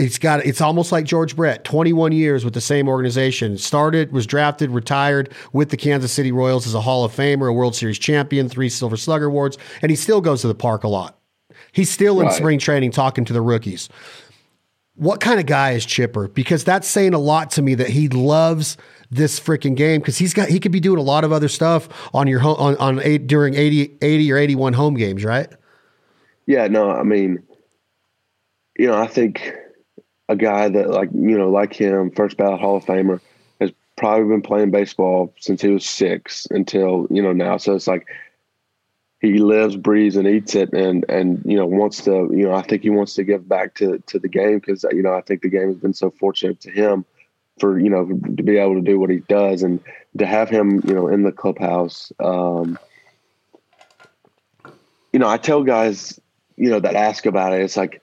[0.00, 3.58] it's got it's almost like George Brett, 21 years with the same organization.
[3.58, 7.52] Started, was drafted, retired with the Kansas City Royals as a Hall of Famer, a
[7.52, 10.88] World Series champion, three Silver Slugger awards, and he still goes to the park a
[10.88, 11.18] lot.
[11.72, 12.34] He's still in right.
[12.34, 13.88] spring training talking to the rookies.
[14.94, 16.28] What kind of guy is Chipper?
[16.28, 18.76] Because that's saying a lot to me that he loves
[19.10, 21.88] this freaking game because he's got he could be doing a lot of other stuff
[22.14, 25.48] on your home on, on eight, during 80, 80 or 81 home games, right?
[26.46, 27.42] Yeah, no, I mean,
[28.78, 29.54] you know, I think
[30.30, 33.20] a guy that like you know like him, first ballot Hall of Famer,
[33.60, 37.56] has probably been playing baseball since he was six until you know now.
[37.56, 38.06] So it's like
[39.20, 42.62] he lives, breathes, and eats it, and and you know wants to you know I
[42.62, 45.42] think he wants to give back to to the game because you know I think
[45.42, 47.04] the game has been so fortunate to him
[47.58, 49.80] for you know to be able to do what he does and
[50.16, 52.12] to have him you know in the clubhouse.
[52.20, 52.78] Um,
[55.12, 56.20] you know, I tell guys
[56.56, 57.62] you know that ask about it.
[57.62, 58.00] It's like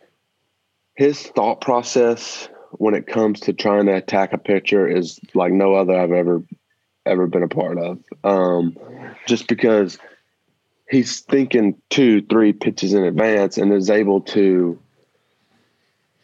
[0.97, 5.75] his thought process when it comes to trying to attack a pitcher is like no
[5.75, 6.43] other I've ever
[7.05, 7.99] ever been a part of.
[8.23, 8.75] Um,
[9.27, 9.99] just because
[10.89, 14.77] he's thinking two, three pitches in advance and is able to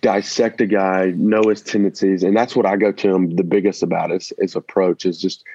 [0.01, 3.83] dissect a guy, know his tendencies, and that's what I go to him the biggest
[3.83, 5.45] about is his approach is just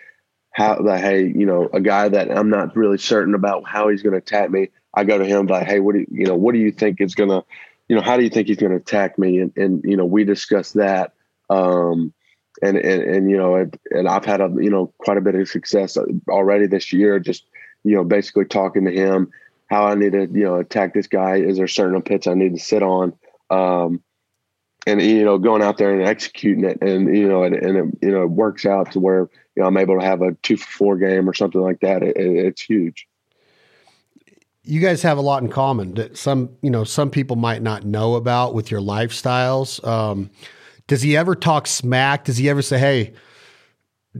[0.52, 4.02] how that hey, you know, a guy that I'm not really certain about how he's
[4.02, 4.68] going to attack me.
[4.94, 7.00] I go to him like, hey, what do you, you know, what do you think
[7.00, 7.44] is going to
[7.88, 9.38] you know, how do you think he's going to attack me?
[9.38, 11.12] And, and, you know, we discussed that.
[11.51, 12.12] Um,
[12.62, 15.35] and, and, and, you know, and, and I've had a, you know, quite a bit
[15.35, 15.96] of success
[16.29, 17.44] already this year, just,
[17.85, 19.31] you know, basically talking to him
[19.66, 21.37] how I need to, you know, attack this guy.
[21.37, 23.14] Is there certain pitch I need to sit on?
[23.51, 24.03] Um,
[24.87, 27.98] and you know, going out there and executing it, and you know, and, and it,
[28.07, 30.57] you know, it works out to where you know I'm able to have a two
[30.57, 32.03] for four game or something like that.
[32.03, 33.08] It, it, it's huge.
[34.68, 37.85] You guys have a lot in common that some you know some people might not
[37.85, 39.83] know about with your lifestyles.
[39.87, 40.31] Um,
[40.87, 42.24] does he ever talk smack?
[42.24, 43.14] Does he ever say, "Hey"?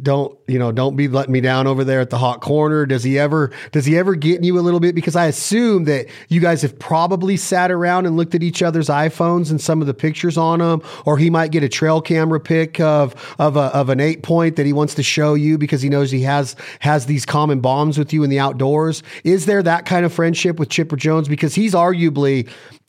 [0.03, 2.87] Don't you know don't be letting me down over there at the hot corner.
[2.87, 4.95] Does he ever does he ever get in you a little bit?
[4.95, 8.89] Because i assume that you guys have probably sat around and looked at each other's
[8.89, 12.41] iphones and some of the pictures on them or he might get a trail camera
[12.41, 15.83] pic of of a, of an eight point that he wants to show you because
[15.83, 19.03] he knows he has has these common bonds with you in the outdoors.
[19.25, 21.29] Is there that kind of friendship with chipper jones?
[21.29, 22.49] Because he's arguably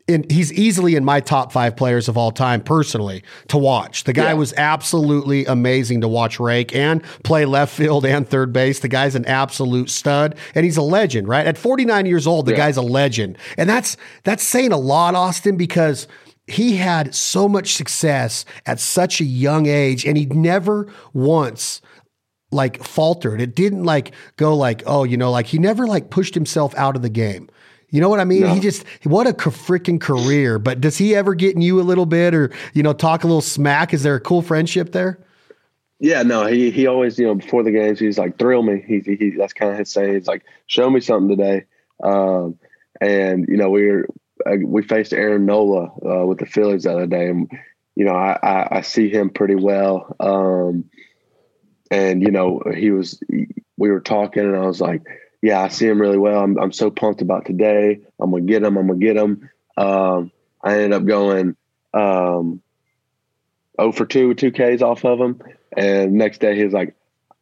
[0.09, 4.03] in, he's easily in my top five players of all time personally to watch.
[4.05, 4.33] The guy yeah.
[4.33, 8.79] was absolutely amazing to watch rake and play left field and third base.
[8.79, 11.45] The guy's an absolute stud and he's a legend, right?
[11.45, 12.57] At 49 years old, the yeah.
[12.57, 13.37] guy's a legend.
[13.57, 16.07] And that's that's saying a lot, Austin, because
[16.47, 21.81] he had so much success at such a young age and he never once
[22.51, 23.39] like faltered.
[23.39, 26.95] It didn't like go like, oh, you know, like he never like pushed himself out
[26.95, 27.47] of the game.
[27.91, 28.41] You know what I mean?
[28.41, 28.53] No.
[28.53, 30.59] He just what a freaking career.
[30.59, 33.27] But does he ever get in you a little bit, or you know, talk a
[33.27, 33.93] little smack?
[33.93, 35.19] Is there a cool friendship there?
[35.99, 38.83] Yeah, no, he he always you know before the games he's like thrill me.
[38.85, 40.13] He, he that's kind of his saying.
[40.13, 41.65] He's like show me something today.
[42.01, 42.57] Um,
[43.01, 44.07] and you know we were
[44.45, 47.51] uh, we faced Aaron Nola uh, with the Phillies the other day, and
[47.95, 50.15] you know I I, I see him pretty well.
[50.19, 50.85] Um,
[51.91, 53.21] and you know he was
[53.77, 55.01] we were talking, and I was like
[55.41, 56.43] yeah, I see him really well.
[56.43, 58.01] I'm, I'm so pumped about today.
[58.19, 58.77] I'm gonna get him.
[58.77, 59.49] I'm gonna get him.
[59.77, 61.55] Um, I ended up going
[61.93, 62.61] um,
[63.79, 65.41] 0 for 2 with two Ks off of him.
[65.77, 66.95] And next day he's like,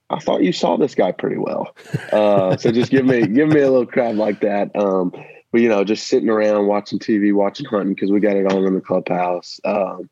[0.09, 1.75] I thought you saw this guy pretty well.
[2.11, 4.75] Uh, so just give me give me a little crowd like that.
[4.75, 5.11] Um,
[5.51, 8.65] but you know, just sitting around watching TV, watching hunting because we got it on
[8.65, 9.59] in the clubhouse.
[9.65, 10.09] Um,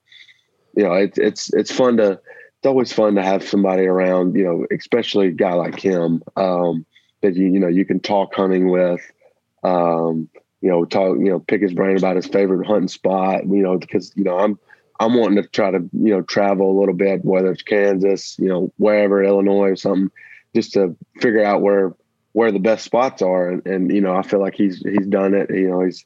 [0.76, 4.36] you know, it's it's it's fun to it's always fun to have somebody around.
[4.36, 6.24] You know, especially a guy like him.
[6.36, 6.86] Um,
[7.26, 9.02] that you you know you can talk hunting with.
[9.64, 10.30] Um,
[10.62, 13.46] you know, talk you know pick his brain about his favorite hunting spot.
[13.46, 14.60] You know, because you know I'm
[15.00, 18.48] I'm wanting to try to you know travel a little bit, whether it's Kansas, you
[18.48, 20.12] know, wherever Illinois or something,
[20.56, 21.96] just to figure out where
[22.32, 23.50] where the best spots are.
[23.50, 25.50] And, and you know, I feel like he's he's done it.
[25.50, 26.06] You know, he's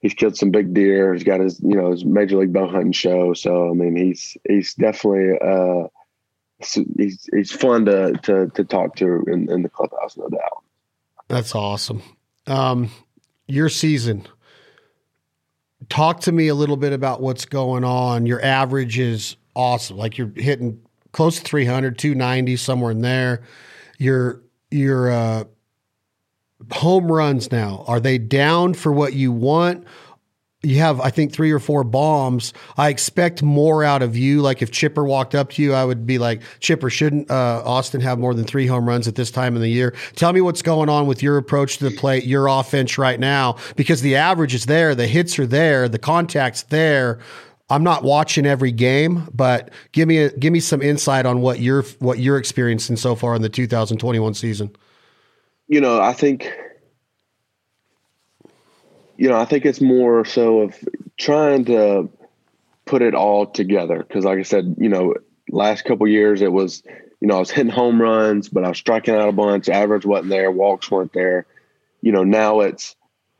[0.00, 1.14] he's killed some big deer.
[1.14, 3.32] He's got his you know his major league bow hunting show.
[3.32, 5.88] So I mean, he's he's definitely uh,
[6.58, 10.64] he's he's fun to to to talk to in, in the clubhouse, no doubt.
[11.28, 12.02] That's awesome.
[12.46, 12.90] Um,
[13.46, 14.26] your season.
[15.88, 18.26] Talk to me a little bit about what's going on.
[18.26, 19.96] Your average is awesome.
[19.96, 20.80] Like you're hitting
[21.12, 23.42] close to 300, 290, somewhere in there.
[23.98, 25.44] Your your uh,
[26.72, 29.86] home runs now are they down for what you want?
[30.66, 32.52] You have, I think, three or four bombs.
[32.76, 34.42] I expect more out of you.
[34.42, 38.00] Like if Chipper walked up to you, I would be like, Chipper, shouldn't uh, Austin
[38.00, 39.94] have more than three home runs at this time of the year?
[40.16, 43.56] Tell me what's going on with your approach to the plate, your offense right now,
[43.76, 47.20] because the average is there, the hits are there, the contact's there.
[47.68, 51.60] I'm not watching every game, but give me a, give me some insight on what
[51.60, 54.74] you're what you're experiencing so far in the 2021 season.
[55.66, 56.52] You know, I think
[59.16, 60.76] you know, I think it's more so of
[61.16, 62.10] trying to
[62.84, 64.02] put it all together.
[64.02, 65.14] Cause like I said, you know,
[65.50, 66.82] last couple years it was,
[67.20, 69.68] you know, I was hitting home runs, but I was striking out a bunch.
[69.68, 71.46] Average wasn't there, walks weren't there.
[72.02, 72.94] You know, now it's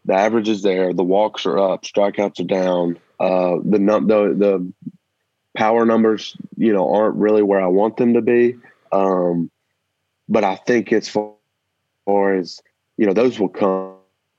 [0.04, 2.98] the average is there, the walks are up, strikeouts are down.
[3.18, 4.72] Uh, the num the the
[5.56, 8.56] power numbers, you know, aren't really where I want them to be.
[8.92, 9.50] Um,
[10.28, 12.62] but I think as far as
[12.96, 13.95] you know, those will come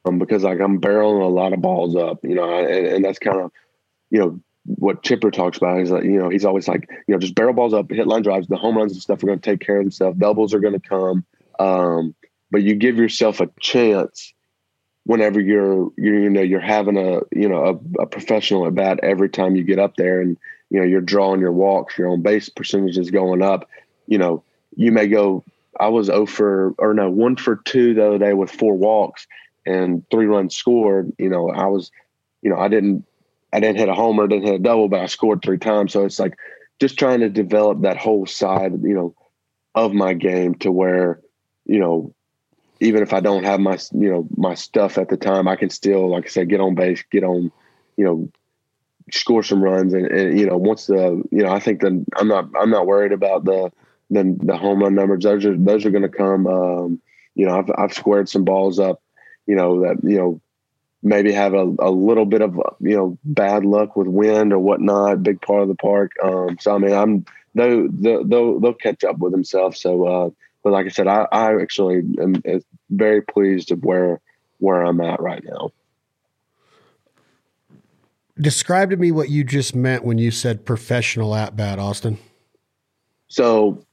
[0.08, 3.20] um, because like I'm barreling a lot of balls up, you know, and, and that's
[3.20, 3.52] kind of,
[4.10, 7.20] you know, what Chipper talks about is that, you know, he's always like, you know,
[7.20, 9.52] just barrel balls up, hit line drives, the home runs and stuff are going to
[9.52, 10.18] take care of themselves.
[10.18, 11.26] Doubles are going to come.
[11.60, 12.16] Um,
[12.52, 14.34] but you give yourself a chance
[15.06, 19.00] whenever you're, you're, you know, you're having a, you know, a, a professional at bat
[19.04, 20.38] every time you get up there and,
[20.70, 23.70] you know, you're drawing your walks, your on base percentage is going up,
[24.06, 24.44] you know,
[24.76, 25.46] you may go,
[25.80, 29.28] I was 0 for, or no, one for two the other day with four walks
[29.68, 31.92] and three runs scored, you know, I was,
[32.42, 33.06] you know, I didn't,
[33.54, 35.94] I didn't hit a homer, didn't hit a double, but I scored three times.
[35.94, 36.38] So it's like
[36.80, 39.16] just trying to develop that whole side, you know,
[39.76, 41.22] of my game to where,
[41.66, 42.14] you know,
[42.80, 45.70] even if I don't have my, you know, my stuff at the time, I can
[45.70, 47.52] still, like I said, get on base, get on,
[47.96, 48.30] you know,
[49.12, 49.94] score some runs.
[49.94, 52.88] And, and, you know, once the you know, I think that I'm not I'm not
[52.88, 53.72] worried about the
[54.10, 55.24] then the home run numbers.
[55.24, 56.48] Those are those are going to come.
[56.48, 57.02] Um,
[57.36, 59.02] you know, I've I've squared some balls up.
[59.48, 60.42] You know that you know
[61.04, 65.24] maybe have a, a little bit of you know bad luck with wind or whatnot.
[65.24, 66.12] Big part of the park.
[66.24, 67.26] Um, so I mean, I'm
[67.56, 69.80] they'll they'll they'll catch up with themselves.
[69.80, 70.30] So, uh,
[70.64, 72.42] but like I said, I, I actually am
[72.90, 74.20] very pleased of where
[74.60, 75.72] where I'm at right now.
[78.40, 82.20] Describe to me what you just meant when you said professional at bat, Austin.
[83.30, 83.84] So,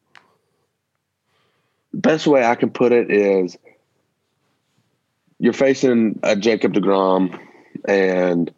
[1.93, 3.57] the best way I can put it is
[5.45, 7.39] you're facing a Jacob DeGrom
[7.87, 8.51] and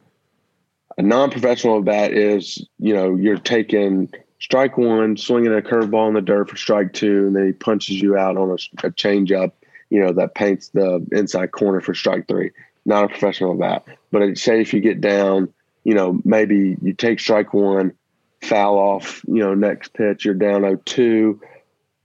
[0.97, 4.09] a non-professional at bat is, you know, you're taking
[4.39, 8.01] strike one, swinging a curveball in the dirt for strike two, and then he punches
[8.01, 9.51] you out on a, a changeup,
[9.91, 12.53] you know, that paints the inside corner for strike three.
[12.85, 13.99] Not a professional at bat.
[14.13, 17.95] But say if you get down, you know, maybe you take strike one,
[18.43, 21.41] foul off, you know, next pitch, you're down 0-2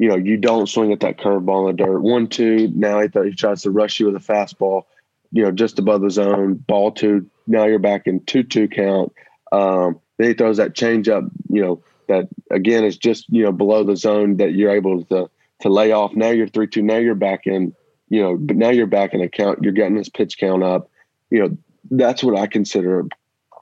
[0.02, 2.00] you know, you don't swing at that curveball in the dirt.
[2.00, 4.86] One, two, now he, th- he tries to rush you with a fastball,
[5.32, 7.30] you know, just above the zone, ball two.
[7.46, 9.14] Now you're back in 2 2 count.
[9.52, 13.84] Um, then he throws that changeup, you know, that again is just, you know, below
[13.84, 15.30] the zone that you're able to,
[15.60, 16.16] to lay off.
[16.16, 16.82] Now you're 3 2.
[16.82, 17.72] Now you're back in,
[18.10, 19.60] you know, but now you're back in a count.
[19.62, 20.90] You're getting this pitch count up.
[21.30, 21.58] You know,
[21.92, 23.06] that's what I consider,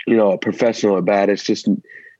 [0.08, 1.28] you know, a professional at bat.
[1.28, 1.68] It's just,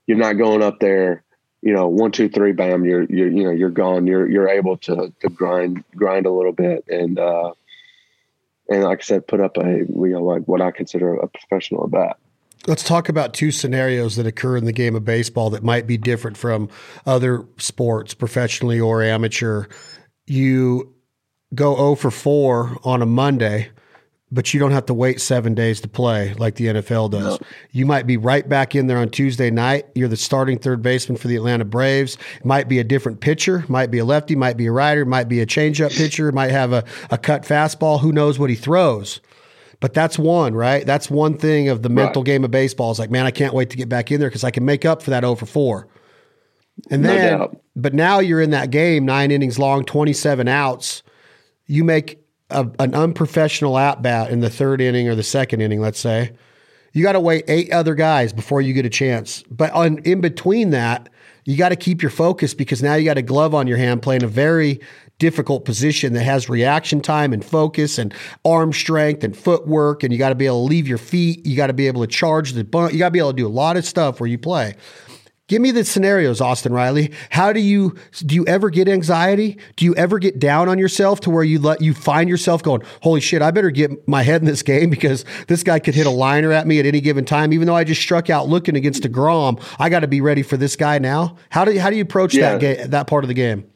[0.06, 1.24] you're not going up there
[1.62, 4.06] you know, one, two, three, bam, you're, you're, you know, you're gone.
[4.06, 6.84] You're, you're able to, to grind, grind a little bit.
[6.88, 7.52] And, uh,
[8.68, 11.84] and like I said, put up a, you know, like what I consider a professional
[11.84, 12.16] at bat.
[12.66, 15.96] Let's talk about two scenarios that occur in the game of baseball that might be
[15.96, 16.68] different from
[17.06, 19.66] other sports, professionally or amateur.
[20.26, 20.94] You
[21.54, 23.70] go 0 for 4 on a Monday
[24.32, 27.40] but you don't have to wait seven days to play like the NFL does.
[27.40, 27.46] No.
[27.72, 29.86] You might be right back in there on Tuesday night.
[29.94, 32.16] You're the starting third baseman for the Atlanta Braves.
[32.36, 35.28] It might be a different pitcher, might be a lefty, might be a rider, might
[35.28, 38.00] be a changeup pitcher, might have a, a cut fastball.
[38.00, 39.20] Who knows what he throws?
[39.80, 40.86] But that's one, right?
[40.86, 42.26] That's one thing of the mental right.
[42.26, 42.90] game of baseball.
[42.90, 44.84] Is like, man, I can't wait to get back in there because I can make
[44.84, 45.88] up for that over 4.
[46.90, 51.02] And then, no but now you're in that game, nine innings long, 27 outs.
[51.66, 52.19] You make
[52.50, 56.32] a, an unprofessional at bat in the third inning or the second inning, let's say,
[56.92, 59.44] you got to wait eight other guys before you get a chance.
[59.50, 61.08] But on, in between that,
[61.44, 64.02] you got to keep your focus because now you got a glove on your hand
[64.02, 64.80] playing a very
[65.18, 68.12] difficult position that has reaction time and focus and
[68.44, 70.02] arm strength and footwork.
[70.02, 71.46] And you got to be able to leave your feet.
[71.46, 72.92] You got to be able to charge the bunt.
[72.92, 74.74] You got to be able to do a lot of stuff where you play.
[75.50, 77.10] Give me the scenarios, Austin Riley.
[77.30, 79.58] How do you do you ever get anxiety?
[79.74, 82.82] Do you ever get down on yourself to where you let you find yourself going,
[83.02, 86.06] "Holy shit, I better get my head in this game because this guy could hit
[86.06, 88.76] a liner at me at any given time even though I just struck out looking
[88.76, 89.60] against DeGrom.
[89.80, 92.02] I got to be ready for this guy now." How do you, how do you
[92.02, 92.52] approach yeah.
[92.52, 93.68] that game, that part of the game?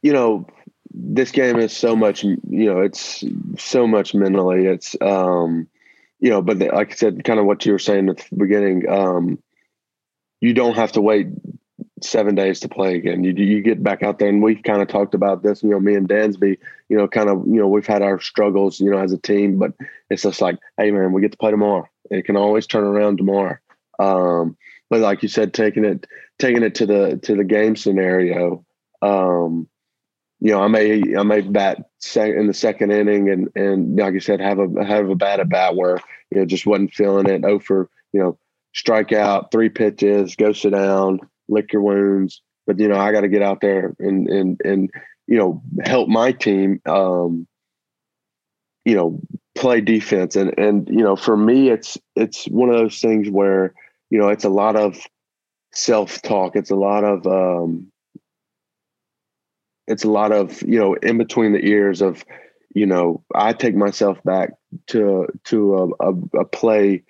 [0.00, 0.46] You know,
[0.92, 3.24] this game is so much, you know, it's
[3.58, 4.66] so much mentally.
[4.66, 5.66] It's um
[6.20, 8.36] you know, but the, like I said, kind of what you were saying at the
[8.36, 9.40] beginning, um,
[10.44, 11.28] you don't have to wait
[12.02, 13.24] seven days to play again.
[13.24, 15.62] You you get back out there, and we've kind of talked about this.
[15.62, 16.58] You know, me and Dansby,
[16.90, 19.58] you know, kind of you know we've had our struggles, you know, as a team,
[19.58, 19.72] but
[20.10, 21.88] it's just like, hey man, we get to play tomorrow.
[22.10, 23.56] It can always turn around tomorrow.
[23.98, 24.58] Um,
[24.90, 26.06] but like you said, taking it
[26.38, 28.66] taking it to the to the game scenario.
[29.00, 29.66] Um,
[30.40, 34.12] you know, I may I may bat sec- in the second inning, and and like
[34.12, 35.98] you said, have a have a bad at bat where
[36.30, 37.44] you know just wasn't feeling it.
[37.46, 38.38] Oh for you know
[38.74, 42.42] strike out, three pitches, go sit down, lick your wounds.
[42.66, 44.90] But you know, I got to get out there and and and
[45.26, 46.80] you know help my team.
[46.86, 47.46] Um,
[48.84, 49.20] you know,
[49.54, 53.74] play defense, and and you know, for me, it's it's one of those things where
[54.10, 54.98] you know it's a lot of
[55.72, 56.56] self talk.
[56.56, 57.90] It's a lot of um,
[59.86, 62.24] it's a lot of you know in between the ears of
[62.74, 64.52] you know I take myself back
[64.88, 67.02] to to a, a, a play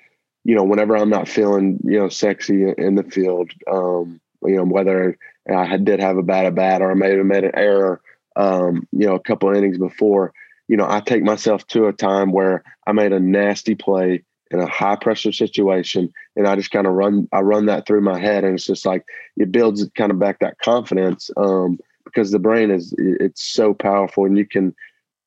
[0.44, 4.64] you know, whenever I'm not feeling, you know, sexy in the field, um, you know,
[4.64, 5.16] whether
[5.50, 8.00] I did have a bad at bat or I may have made an error,
[8.36, 10.32] um, you know, a couple innings before,
[10.68, 14.60] you know, I take myself to a time where I made a nasty play in
[14.60, 18.20] a high pressure situation and I just kind of run, I run that through my
[18.20, 19.04] head and it's just like,
[19.36, 24.26] it builds kind of back that confidence, um, because the brain is, it's so powerful
[24.26, 24.74] and you can,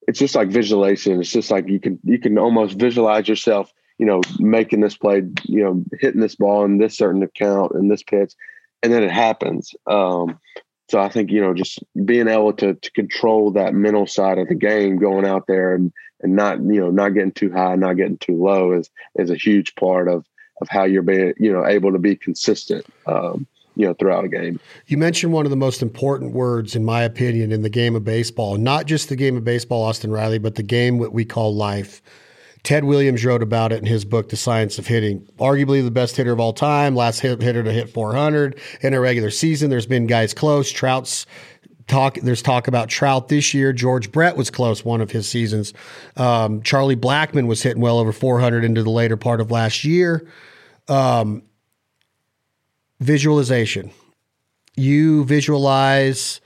[0.07, 1.19] it's just like visualization.
[1.19, 5.23] It's just like you can, you can almost visualize yourself you know, making this play,
[5.43, 8.33] you know, hitting this ball in this certain account and this pitch,
[8.83, 9.73] and then it happens.
[9.87, 10.39] Um,
[10.89, 14.47] so I think you know, just being able to to control that mental side of
[14.47, 15.91] the game, going out there and
[16.21, 19.35] and not you know not getting too high, not getting too low is is a
[19.35, 20.25] huge part of
[20.61, 22.85] of how you're being, you know, able to be consistent.
[23.05, 24.59] Um, you know, throughout a game.
[24.87, 28.03] You mentioned one of the most important words, in my opinion, in the game of
[28.03, 31.53] baseball, not just the game of baseball, Austin Riley, but the game what we call
[31.53, 32.01] life.
[32.67, 35.25] Ted Williams wrote about it in his book, The Science of Hitting.
[35.39, 39.31] Arguably the best hitter of all time, last hitter to hit 400 in a regular
[39.31, 39.69] season.
[39.69, 40.69] There's been guys close.
[40.69, 41.25] Trout's
[41.87, 42.15] talk.
[42.15, 43.71] There's talk about Trout this year.
[43.71, 45.73] George Brett was close one of his seasons.
[46.17, 50.27] Um, Charlie Blackmon was hitting well over 400 into the later part of last year.
[50.89, 51.43] Um,
[52.99, 53.91] visualization.
[54.75, 56.41] You visualize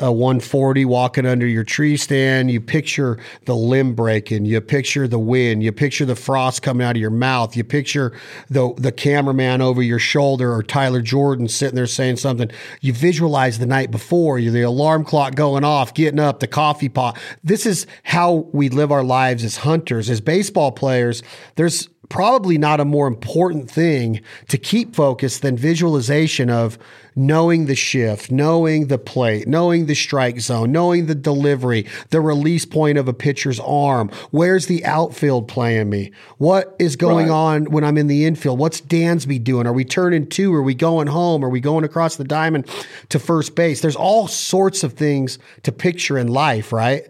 [0.00, 2.50] a 140 walking under your tree stand.
[2.50, 4.44] You picture the limb breaking.
[4.46, 5.62] You picture the wind.
[5.62, 7.56] You picture the frost coming out of your mouth.
[7.56, 8.12] You picture
[8.48, 12.50] the the cameraman over your shoulder or Tyler Jordan sitting there saying something.
[12.80, 14.38] You visualize the night before.
[14.38, 17.18] You the alarm clock going off, getting up, the coffee pot.
[17.44, 21.22] This is how we live our lives as hunters, as baseball players.
[21.56, 26.76] There's probably not a more important thing to keep focused than visualization of
[27.16, 32.64] knowing the shift, knowing the plate, knowing the strike zone, knowing the delivery, the release
[32.64, 34.10] point of a pitcher's arm.
[34.30, 36.12] Where's the outfield playing me?
[36.38, 37.34] What is going right.
[37.34, 38.58] on when I'm in the infield?
[38.58, 39.66] What's Dansby doing?
[39.66, 40.52] Are we turning two?
[40.54, 41.44] Are we going home?
[41.44, 42.68] Are we going across the diamond
[43.10, 43.80] to first base?
[43.80, 47.06] There's all sorts of things to picture in life, right?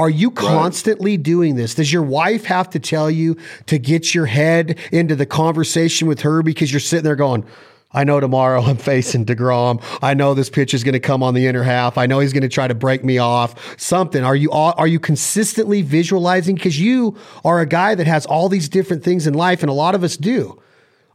[0.00, 1.22] Are you constantly right.
[1.22, 1.74] doing this?
[1.74, 3.36] Does your wife have to tell you
[3.66, 7.44] to get your head into the conversation with her because you're sitting there going,
[7.92, 9.82] I know tomorrow I'm facing DeGrom.
[10.00, 11.98] I know this pitch is going to come on the inner half.
[11.98, 13.78] I know he's going to try to break me off.
[13.78, 14.24] Something.
[14.24, 18.70] Are you are you consistently visualizing because you are a guy that has all these
[18.70, 20.58] different things in life and a lot of us do.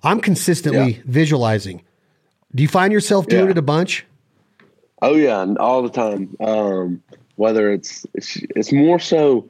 [0.03, 1.01] I'm consistently yeah.
[1.05, 1.81] visualizing.
[2.53, 3.51] Do you find yourself doing yeah.
[3.51, 4.05] it a bunch?
[5.01, 6.36] Oh yeah, all the time.
[6.39, 7.01] Um,
[7.36, 9.47] whether it's it's, it's more so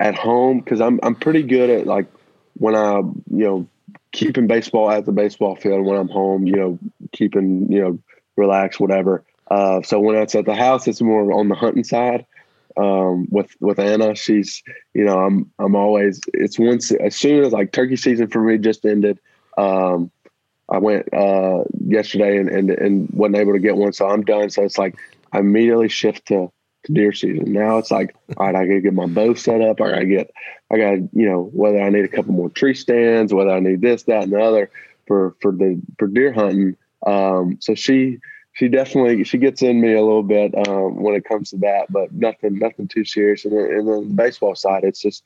[0.00, 2.06] at home because I'm I'm pretty good at like
[2.54, 3.68] when I you know
[4.12, 6.78] keeping baseball at the baseball field when I'm home, you know,
[7.12, 7.98] keeping you know
[8.36, 9.24] relaxed, whatever.
[9.50, 12.26] Uh, so when it's at the house, it's more on the hunting side.
[12.76, 17.52] Um, with with Anna, she's you know I'm I'm always it's once as soon as
[17.52, 19.18] like turkey season for me just ended.
[19.56, 20.10] Um,
[20.68, 24.50] I went uh, yesterday and, and and wasn't able to get one, so I'm done.
[24.50, 24.96] So it's like
[25.32, 26.50] I immediately shift to
[26.92, 27.52] deer season.
[27.52, 29.80] Now it's like, all right, I gotta get my bow set up.
[29.80, 30.30] I gotta get,
[30.70, 33.80] I gotta, you know, whether I need a couple more tree stands, whether I need
[33.80, 34.70] this, that, and the other
[35.06, 36.76] for for the for deer hunting.
[37.06, 38.18] Um, so she
[38.52, 41.86] she definitely she gets in me a little bit um, when it comes to that,
[41.90, 43.44] but nothing nothing too serious.
[43.44, 45.22] And then, and then the baseball side, it's just,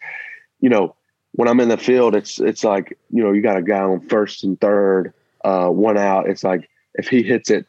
[0.60, 0.94] you know,
[1.32, 4.00] when I'm in the field, it's it's like you know you got a guy on
[4.08, 6.28] first and third, uh, one out.
[6.28, 7.66] It's like if he hits it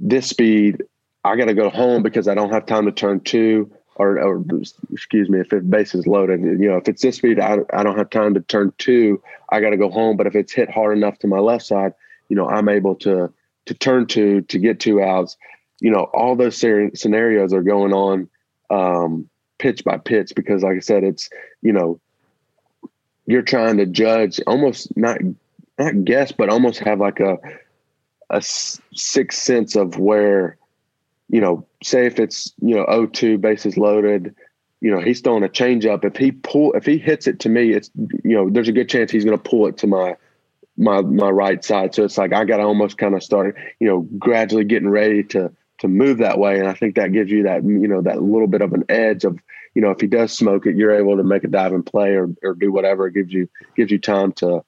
[0.00, 0.82] this speed
[1.28, 4.44] I got to go home because I don't have time to turn two or, or
[4.92, 7.82] excuse me, if the base is loaded, you know, if it's this speed, I, I
[7.82, 9.20] don't have time to turn two.
[9.50, 10.16] I got to go home.
[10.16, 11.94] But if it's hit hard enough to my left side,
[12.28, 13.32] you know, I'm able to
[13.66, 15.36] to turn two to get two outs.
[15.80, 18.28] You know, all those scenarios are going on
[18.70, 21.28] um, pitch by pitch because, like I said, it's
[21.60, 22.00] you know,
[23.26, 25.18] you're trying to judge almost not
[25.76, 27.38] not guess, but almost have like a
[28.30, 30.56] a sixth sense of where
[31.28, 34.34] you know, say if it's, you know, 0-2 bases loaded,
[34.80, 36.04] you know, he's throwing a changeup.
[36.04, 37.90] If he pull, if he hits it to me, it's,
[38.24, 40.16] you know, there's a good chance he's going to pull it to my,
[40.76, 41.94] my, my right side.
[41.94, 45.24] So it's like, I got to almost kind of start, you know, gradually getting ready
[45.24, 46.58] to, to move that way.
[46.58, 49.24] And I think that gives you that, you know, that little bit of an edge
[49.24, 49.38] of,
[49.74, 52.10] you know, if he does smoke it, you're able to make a dive and play
[52.10, 53.08] or, or do whatever.
[53.08, 54.64] It gives you, gives you time to,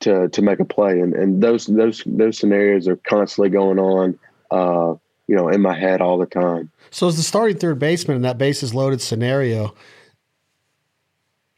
[0.00, 1.00] to, to make a play.
[1.00, 4.18] And, and those, those, those scenarios are constantly going on.
[4.50, 4.96] Uh,
[5.26, 6.70] you know, in my head all the time.
[6.90, 9.74] So as the starting third baseman in that bases loaded scenario,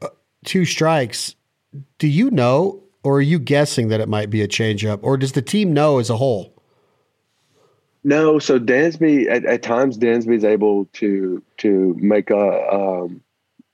[0.02, 0.08] uh,
[0.44, 1.34] two strikes,
[1.98, 5.32] do you know or are you guessing that it might be a changeup or does
[5.32, 6.52] the team know as a whole?
[8.02, 13.20] No, so Dansby at, at times Dansby's able to to make a um,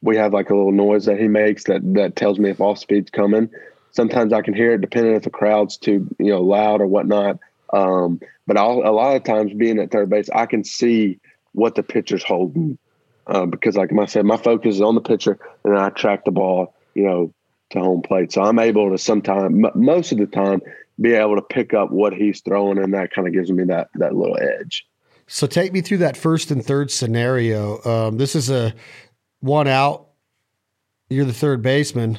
[0.01, 2.79] we have like a little noise that he makes that that tells me if off
[2.79, 3.51] speed's coming.
[3.91, 7.41] Sometimes I can hear it depending if the crowd's too you know loud or whatnot.
[7.75, 11.21] Um, but a lot of times being at third base, I can see
[11.53, 12.79] what the pitcher's holding
[13.27, 16.31] uh, because, like I said, my focus is on the pitcher and I track the
[16.33, 17.33] ball, you know,
[17.71, 18.33] to home plate.
[18.33, 20.61] So I'm able to sometimes, most of the time,
[21.01, 23.89] be able to pick up what he's throwing, and that kind of gives me that
[23.95, 24.87] that little edge.
[25.27, 27.83] So take me through that first and third scenario.
[27.85, 28.75] Um, this is a
[29.41, 30.09] one out.
[31.09, 32.19] You're the third baseman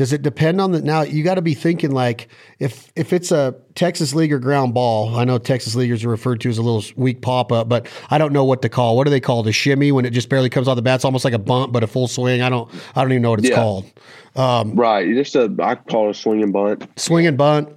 [0.00, 1.02] Does it depend on the now?
[1.02, 2.28] You got to be thinking like
[2.58, 5.14] if if it's a Texas league or ground ball.
[5.14, 8.16] I know Texas leaguers are referred to as a little weak pop up, but I
[8.16, 8.96] don't know what to call.
[8.96, 10.94] What do they call the shimmy when it just barely comes off the bat?
[10.94, 12.40] It's almost like a bunt, but a full swing.
[12.40, 13.56] I don't I don't even know what it's yeah.
[13.56, 13.92] called.
[14.36, 16.88] Um, right, just a I call it a swing and bunt.
[16.98, 17.68] Swing and bunt.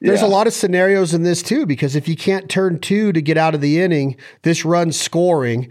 [0.00, 0.26] There's yeah.
[0.26, 3.36] a lot of scenarios in this too, because if you can't turn two to get
[3.36, 5.70] out of the inning, this run scoring,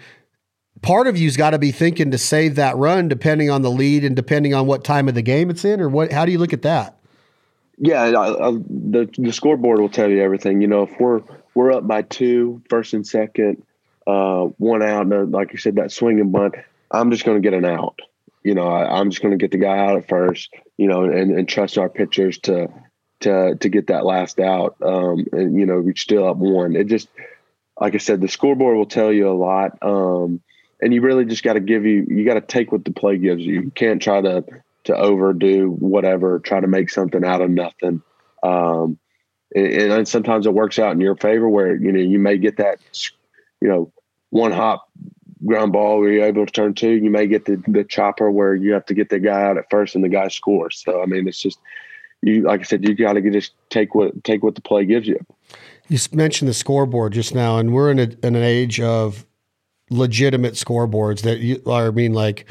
[0.83, 4.03] part of you's got to be thinking to save that run depending on the lead
[4.03, 6.37] and depending on what time of the game it's in or what how do you
[6.37, 6.99] look at that?
[7.79, 10.61] Yeah I, I, the, the scoreboard will tell you everything.
[10.61, 11.21] You know if we're
[11.55, 13.63] we're up by two first and second
[14.05, 16.55] uh, one out and like you said that swinging bunt
[16.91, 17.99] i'm just going to get an out.
[18.43, 21.05] You know I, am just going to get the guy out at first you know
[21.05, 22.67] and, and trust our pitchers to
[23.21, 26.75] to to get that last out um, and you know we're still up one.
[26.75, 27.07] It just
[27.79, 30.41] like i said the scoreboard will tell you a lot um,
[30.83, 33.17] and you really just got to give you you got to take what the play
[33.17, 33.61] gives you.
[33.61, 34.43] You can't try to
[34.83, 38.01] to overdo whatever, try to make something out of nothing.
[38.43, 38.99] Um,
[39.55, 42.57] and, and, sometimes it works out in your favor where you know you may get
[42.57, 42.79] that
[43.61, 43.93] you know
[44.29, 44.89] one hop
[45.45, 46.91] ground ball where you're able to turn two.
[46.91, 49.69] You may get the the chopper where you have to get the guy out at
[49.69, 50.81] first and the guy scores.
[50.83, 51.59] So I mean, it's just
[52.21, 55.07] you like I said, you got to just take what take what the play gives
[55.07, 55.25] you.
[55.87, 59.25] You mentioned the scoreboard just now, and we're in, a, in an age of
[59.93, 62.45] legitimate scoreboards that you, are, I mean, like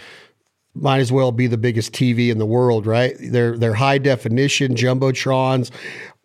[0.74, 3.14] might as well be the biggest TV in the world, right?
[3.20, 5.70] They're they're high definition jumbotrons.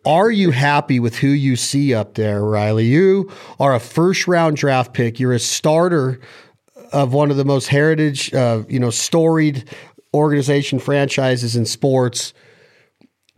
[0.06, 2.86] Are you happy with who you see up there, Riley?
[2.86, 5.20] You are a first round draft pick.
[5.20, 6.20] You're a starter
[6.92, 9.68] of one of the most heritage, uh, you know, storied
[10.14, 12.32] organization franchises in sports.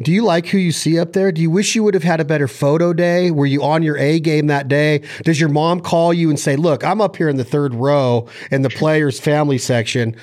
[0.02, 1.30] Do you like who you see up there?
[1.30, 3.30] Do you wish you would have had a better photo day?
[3.30, 5.02] Were you on your A game that day?
[5.24, 8.26] Does your mom call you and say, "Look, I'm up here in the third row
[8.50, 10.16] in the players' family section.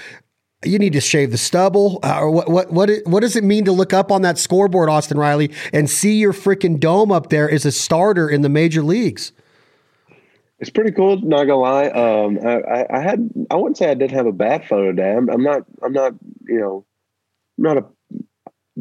[0.65, 3.65] You need to shave the stubble." Uh, or what what what what does it mean
[3.65, 7.49] to look up on that scoreboard, Austin Riley, and see your freaking dome up there
[7.49, 9.31] as a starter in the major leagues?
[10.59, 11.21] It's pretty cool.
[11.21, 11.89] Not gonna lie.
[11.89, 15.13] Um, I, I, had I wouldn't say I didn't have a bad photo day.
[15.13, 16.13] I'm, I'm not I'm not
[16.47, 16.85] you know
[17.59, 17.85] I'm not a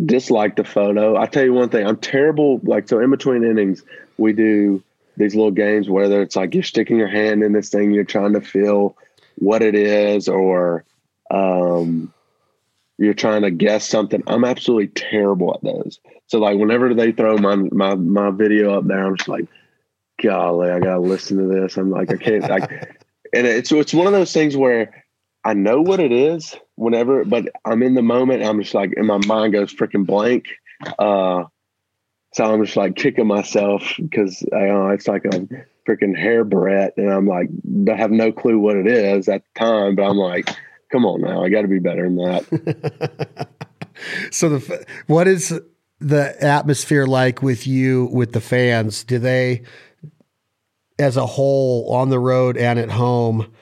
[0.05, 1.17] dislike the photo.
[1.17, 2.61] I tell you one thing, I'm terrible.
[2.63, 3.83] Like so, in between innings,
[4.19, 4.83] we do
[5.17, 5.89] these little games.
[5.89, 8.97] Whether it's like you're sticking your hand in this thing, you're trying to feel
[9.37, 10.85] what it is, or
[11.31, 12.13] um,
[12.99, 14.23] you're trying to guess something.
[14.27, 16.01] I'm absolutely terrible at those.
[16.27, 19.47] So like whenever they throw my my my video up there, I'm just like,
[20.23, 21.77] golly, I gotta listen to this.
[21.77, 22.71] I'm like, I can't like,
[23.33, 25.06] and it's it's one of those things where
[25.47, 28.43] I know what it is whenever, but I'm in the moment.
[28.43, 30.47] I'm just like, and my mind goes freaking blank.
[30.99, 31.45] Uh,
[32.35, 35.47] so I'm just like kicking myself because uh, it's like a
[35.89, 37.49] freaking hair beret, and I'm like,
[37.89, 40.51] I have no clue what it is at the time, but I'm like,
[40.91, 43.49] come on now, I got to be better than that.
[44.33, 45.59] so the what is
[46.01, 49.05] the atmosphere like with you with the fans?
[49.05, 49.63] Do they,
[50.99, 53.55] as a whole, on the road and at home?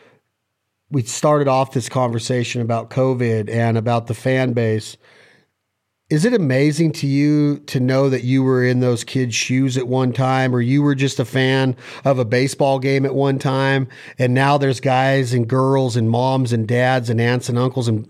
[0.91, 4.97] We started off this conversation about COVID and about the fan base.
[6.11, 9.89] Is it amazing to you to know that you were in those kids' shoes at
[9.89, 13.89] one time, or you were just a fan of a baseball game at one time,
[14.19, 18.07] and now there's guys and girls and moms and dads and aunts and uncles, and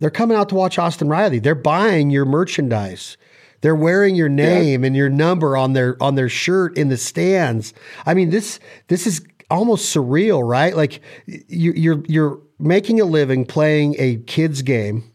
[0.00, 1.38] they're coming out to watch Austin Riley.
[1.38, 3.16] They're buying your merchandise.
[3.62, 4.86] They're wearing your name yeah.
[4.86, 7.74] and your number on their on their shirt in the stands.
[8.06, 10.74] I mean, this this is almost surreal, right?
[10.74, 15.12] Like you, you're you're making a living playing a kids game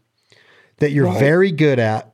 [0.78, 1.18] that you're right.
[1.18, 2.12] very good at.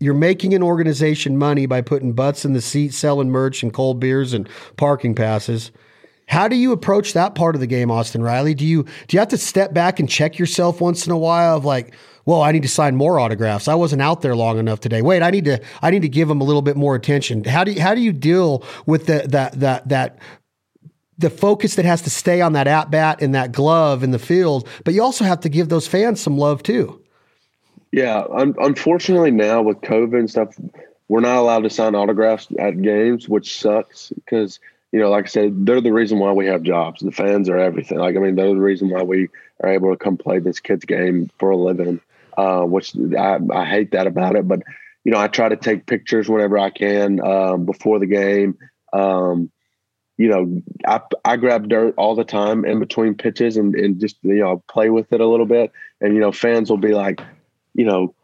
[0.00, 4.00] You're making an organization money by putting butts in the seat, selling merch and cold
[4.00, 5.70] beers and parking passes.
[6.26, 8.54] How do you approach that part of the game, Austin Riley?
[8.54, 11.56] Do you do you have to step back and check yourself once in a while
[11.56, 11.94] of like,
[12.24, 13.68] well, I need to sign more autographs.
[13.68, 15.02] I wasn't out there long enough today.
[15.02, 17.44] Wait, I need to I need to give them a little bit more attention.
[17.44, 20.18] How do you, how do you deal with the, that that that
[21.18, 24.18] the focus that has to stay on that at bat and that glove in the
[24.18, 27.00] field, but you also have to give those fans some love too.
[27.92, 30.58] Yeah, un- unfortunately now with COVID and stuff,
[31.08, 34.58] we're not allowed to sign autographs at games, which sucks because
[34.90, 37.00] you know, like I said, they're the reason why we have jobs.
[37.00, 37.98] The fans are everything.
[37.98, 39.28] Like I mean, they're the reason why we
[39.62, 42.00] are able to come play this kid's game for a living.
[42.36, 44.62] Uh, which I, I hate that about it, but
[45.04, 48.58] you know, I try to take pictures whenever I can um, before the game.
[48.92, 49.52] Um,
[50.16, 54.16] you know, I, I grab dirt all the time in between pitches and, and just,
[54.22, 55.72] you know, play with it a little bit.
[56.00, 57.20] And, you know, fans will be like,
[57.74, 58.14] you know,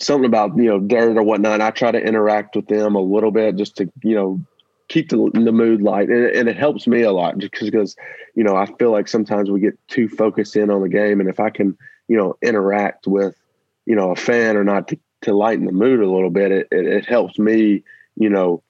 [0.00, 1.60] something about, you know, dirt or whatnot.
[1.60, 4.40] I try to interact with them a little bit just to, you know,
[4.88, 6.08] keep the, the mood light.
[6.08, 7.96] And, and it helps me a lot just because,
[8.34, 11.20] you know, I feel like sometimes we get too focused in on the game.
[11.20, 11.76] And if I can,
[12.08, 13.36] you know, interact with,
[13.84, 16.68] you know, a fan or not to, to lighten the mood a little bit, it,
[16.70, 17.82] it, it helps me,
[18.16, 18.62] you know,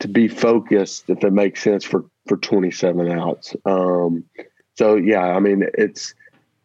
[0.00, 3.56] to be focused if it makes sense for for 27 outs.
[3.64, 4.24] Um,
[4.76, 6.14] so yeah, I mean it's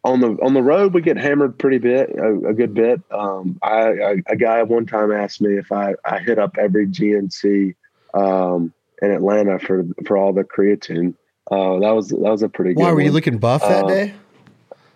[0.04, 3.00] on the on the road we get hammered pretty bit a, a good bit.
[3.10, 6.86] Um, I, I, a guy one time asked me if I I hit up every
[6.86, 7.74] GNC
[8.12, 8.72] um,
[9.02, 11.14] in Atlanta for for all the creatine.
[11.50, 12.74] Uh, that was that was a pretty.
[12.74, 14.14] Good Why were you looking buff that Uh, day,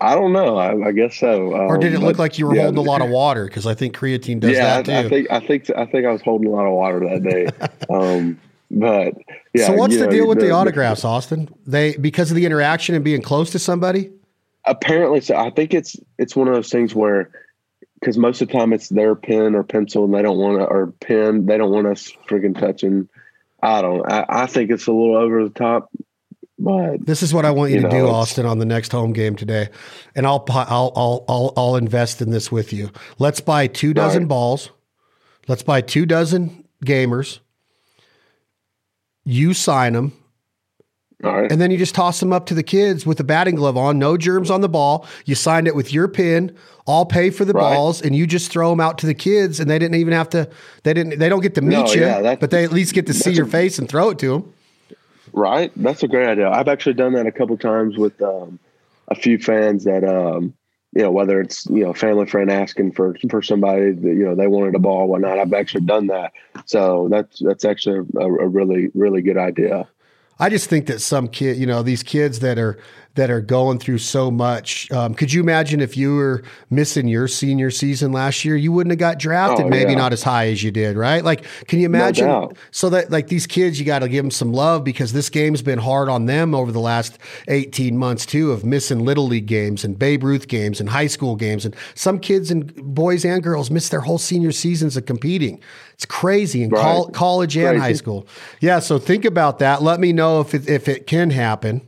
[0.01, 0.57] I don't know.
[0.57, 1.53] I, I guess so.
[1.53, 3.45] or did it Um, look but, like you were yeah, holding a lot of water?
[3.45, 4.91] Because I think creatine does yeah, that too.
[4.91, 7.23] I, I think I think I think I was holding a lot of water that
[7.23, 7.47] day.
[7.93, 8.39] um,
[8.71, 9.13] but
[9.53, 9.67] yeah.
[9.67, 11.49] so what's the know, deal with the, autographs, Austin?
[11.65, 14.11] They because of the interaction and being close to somebody.
[14.65, 17.31] apparently so i think it's it's one of those things where
[17.99, 20.65] because most of the time it's their pen or pencil and they don't want to
[20.65, 23.07] or pen they don't want us freaking touching
[23.63, 25.89] i don't I, I think it's a little over the top
[26.59, 28.91] but This is what I want you, You to know, do, Austin, on the next
[28.91, 29.69] home game today,
[30.15, 32.91] and I'll I'll I'll I'll, I'll invest in this with you.
[33.17, 34.29] Let's buy two dozen right.
[34.29, 34.69] balls.
[35.47, 37.39] Let's buy two dozen gamers.
[39.25, 40.13] You sign them,
[41.23, 43.55] all right and then you just toss them up to the kids with the batting
[43.55, 45.05] glove on, no germs on the ball.
[45.25, 46.55] You signed it with your pin.
[46.87, 47.75] I'll pay for the Right.
[47.75, 50.29] balls, and you just throw them out to the kids, and they didn't even have
[50.29, 50.49] to.
[50.83, 51.19] They didn't.
[51.19, 53.13] They don't get to meet No, you, yeah, that- but they at least get to
[53.13, 54.53] see your a- face and throw it to them.
[55.33, 55.71] Right?
[55.75, 56.49] That's a great idea.
[56.49, 58.59] I've actually done that a couple times with um,
[59.07, 60.53] a few fans that um,
[60.93, 64.35] you know whether it's you know family friend asking for for somebody that you know
[64.35, 66.33] they wanted a ball or whatnot i've actually done that.
[66.65, 69.87] So that's that's actually a, a really really good idea.
[70.41, 72.79] I just think that some kid, you know, these kids that are
[73.19, 74.89] that are going through so much.
[74.91, 78.91] Um, could you imagine if you were missing your senior season last year, you wouldn't
[78.91, 79.97] have got drafted, Oh, maybe yeah.
[79.97, 81.21] not as high as you did, right?
[81.21, 82.27] Like, can you imagine?
[82.27, 82.55] doubt.
[82.71, 85.61] so that like these kids, you got to give them some love because this game's
[85.61, 89.83] been hard on them over the last eighteen months too, of missing little league games
[89.83, 93.69] and Babe Ruth games and high school games, and some kids and boys and girls
[93.69, 95.59] miss their whole senior seasons of competing.
[95.93, 98.25] It's crazy in col- college and high school.
[98.61, 99.81] Yeah, so think about that.
[99.81, 101.81] Let me know if it, if it can happen.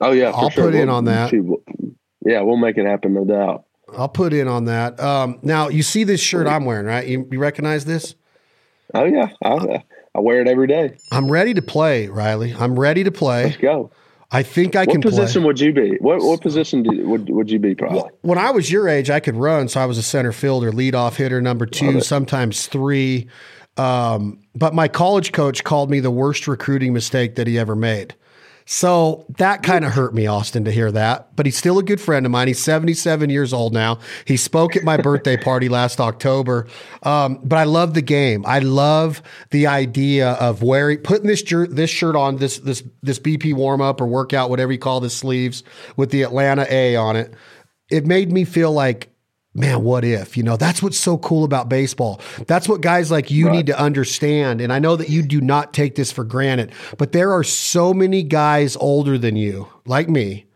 [0.00, 0.64] Oh yeah, for I'll sure.
[0.66, 1.32] put in We'll- on that.
[2.24, 3.64] yeah, we'll make it happen, no doubt.
[3.96, 5.00] I'll put in on that.
[5.00, 7.06] Um, now you see this shirt I'm wearing, right?
[7.06, 8.14] You, you recognize this?
[8.94, 9.82] Oh yeah, I,
[10.14, 10.96] I wear it every day.
[11.10, 12.54] I'm ready to play, Riley.
[12.56, 13.44] I'm ready to play.
[13.44, 13.90] Let's go.
[14.32, 15.46] I think I What can What position play.
[15.48, 15.96] would you be?
[16.00, 17.74] What what position do, would would you be?
[17.74, 18.10] Probably.
[18.22, 21.16] When I was your age, I could run, so I was a center fielder, leadoff
[21.16, 23.28] hitter, number two, sometimes three.
[23.76, 28.14] Um, but my college coach called me the worst recruiting mistake that he ever made.
[28.72, 31.34] So that kind of hurt me, Austin, to hear that.
[31.34, 32.46] But he's still a good friend of mine.
[32.46, 33.98] He's 77 years old now.
[34.26, 36.68] He spoke at my birthday party last October.
[37.02, 38.44] Um, but I love the game.
[38.46, 43.18] I love the idea of wearing, putting this jer- this shirt on, this this this
[43.18, 45.64] BP warm up or workout, whatever you call the sleeves,
[45.96, 47.34] with the Atlanta A on it.
[47.90, 49.09] It made me feel like
[49.54, 50.36] man, what if?
[50.36, 52.20] You know, that's what's so cool about baseball.
[52.46, 53.56] That's what guys like you Right.
[53.56, 54.60] need to understand.
[54.60, 57.92] And I know that you do not take this for granted, but there are so
[57.92, 60.46] many guys older than you, like me,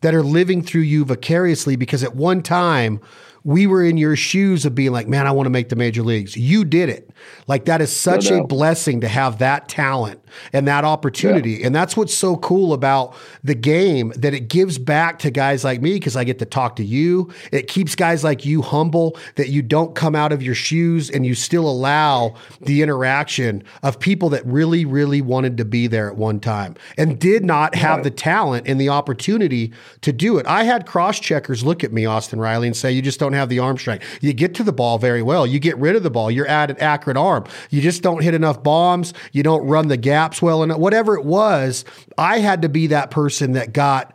[0.00, 3.00] that are living through you vicariously because at one time
[3.44, 6.02] we were in your shoes of being like, man, I want to make the major
[6.02, 6.36] leagues.
[6.36, 7.10] You did it.
[7.46, 10.20] Like that is such a blessing to have that talent
[10.52, 11.62] and that opportunity.
[11.62, 15.82] And that's what's so cool about the game that it gives back to guys like
[15.82, 17.30] me because I get to talk to you.
[17.52, 21.26] It keeps guys like you humble that you don't come out of your shoes and
[21.26, 26.16] you still allow the interaction of people that really, really wanted to be there at
[26.16, 28.04] one time and did not have Right.
[28.04, 29.72] the talent and the opportunity
[30.02, 30.46] to do it.
[30.46, 33.48] I had cross checkers look at me, Austin Riley, and say, You just don't have
[33.48, 34.04] the arm strength.
[34.20, 35.46] You get to the ball very well.
[35.46, 36.30] You get rid of the ball.
[36.30, 37.44] You're at an accurate arm.
[37.70, 39.14] You just don't hit enough bombs.
[39.32, 40.78] You don't run the gaps well enough.
[40.78, 41.84] Whatever it was,
[42.18, 44.14] I had to be that person that got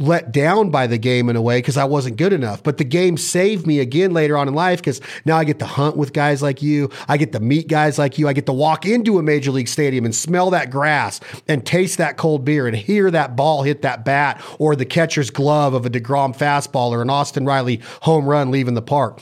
[0.00, 2.62] let down by the game in a way because I wasn't good enough.
[2.64, 5.66] But the game saved me again later on in life because now I get to
[5.66, 6.90] hunt with guys like you.
[7.06, 8.26] I get to meet guys like you.
[8.26, 11.98] I get to walk into a major league stadium and smell that grass and taste
[11.98, 15.86] that cold beer and hear that ball hit that bat or the catcher's glove of
[15.86, 19.20] a DeGrom fastball or an Austin Riley home run leaving the park.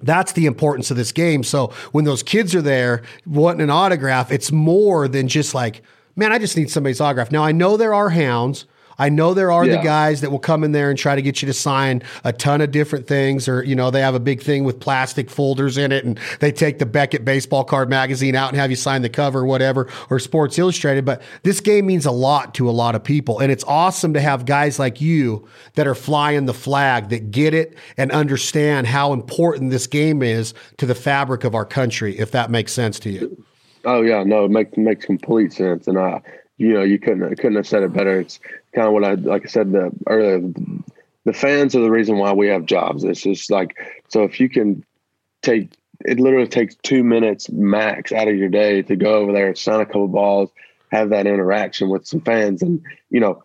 [0.00, 1.42] That's the importance of this game.
[1.42, 5.82] So when those kids are there wanting an autograph, it's more than just like,
[6.14, 7.32] man, I just need somebody's autograph.
[7.32, 8.66] Now I know there are hounds.
[8.98, 11.42] I know there are the guys that will come in there and try to get
[11.42, 14.42] you to sign a ton of different things, or you know they have a big
[14.42, 18.50] thing with plastic folders in it, and they take the Beckett baseball card magazine out
[18.50, 21.04] and have you sign the cover, or whatever, or Sports Illustrated.
[21.04, 24.20] But this game means a lot to a lot of people, and it's awesome to
[24.20, 29.12] have guys like you that are flying the flag that get it and understand how
[29.12, 32.18] important this game is to the fabric of our country.
[32.18, 33.44] If that makes sense to you.
[33.84, 36.22] Oh yeah, no, it makes makes complete sense, and I,
[36.56, 38.20] you know, you couldn't couldn't have said it better.
[38.20, 38.38] It's
[38.74, 40.40] kind of what I like I said the, earlier.
[41.24, 43.04] the fans are the reason why we have jobs.
[43.04, 43.76] It's just like
[44.08, 44.84] so if you can
[45.42, 45.70] take
[46.04, 49.80] it literally takes two minutes max out of your day to go over there, sign
[49.80, 50.50] a couple balls,
[50.90, 53.42] have that interaction with some fans, and you know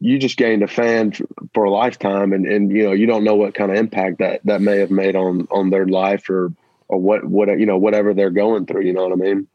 [0.00, 1.12] you just gained a fan
[1.52, 4.40] for a lifetime, and and you know you don't know what kind of impact that
[4.44, 6.52] that may have made on on their life or
[6.86, 8.82] or what what you know whatever they're going through.
[8.82, 9.48] You know what I mean?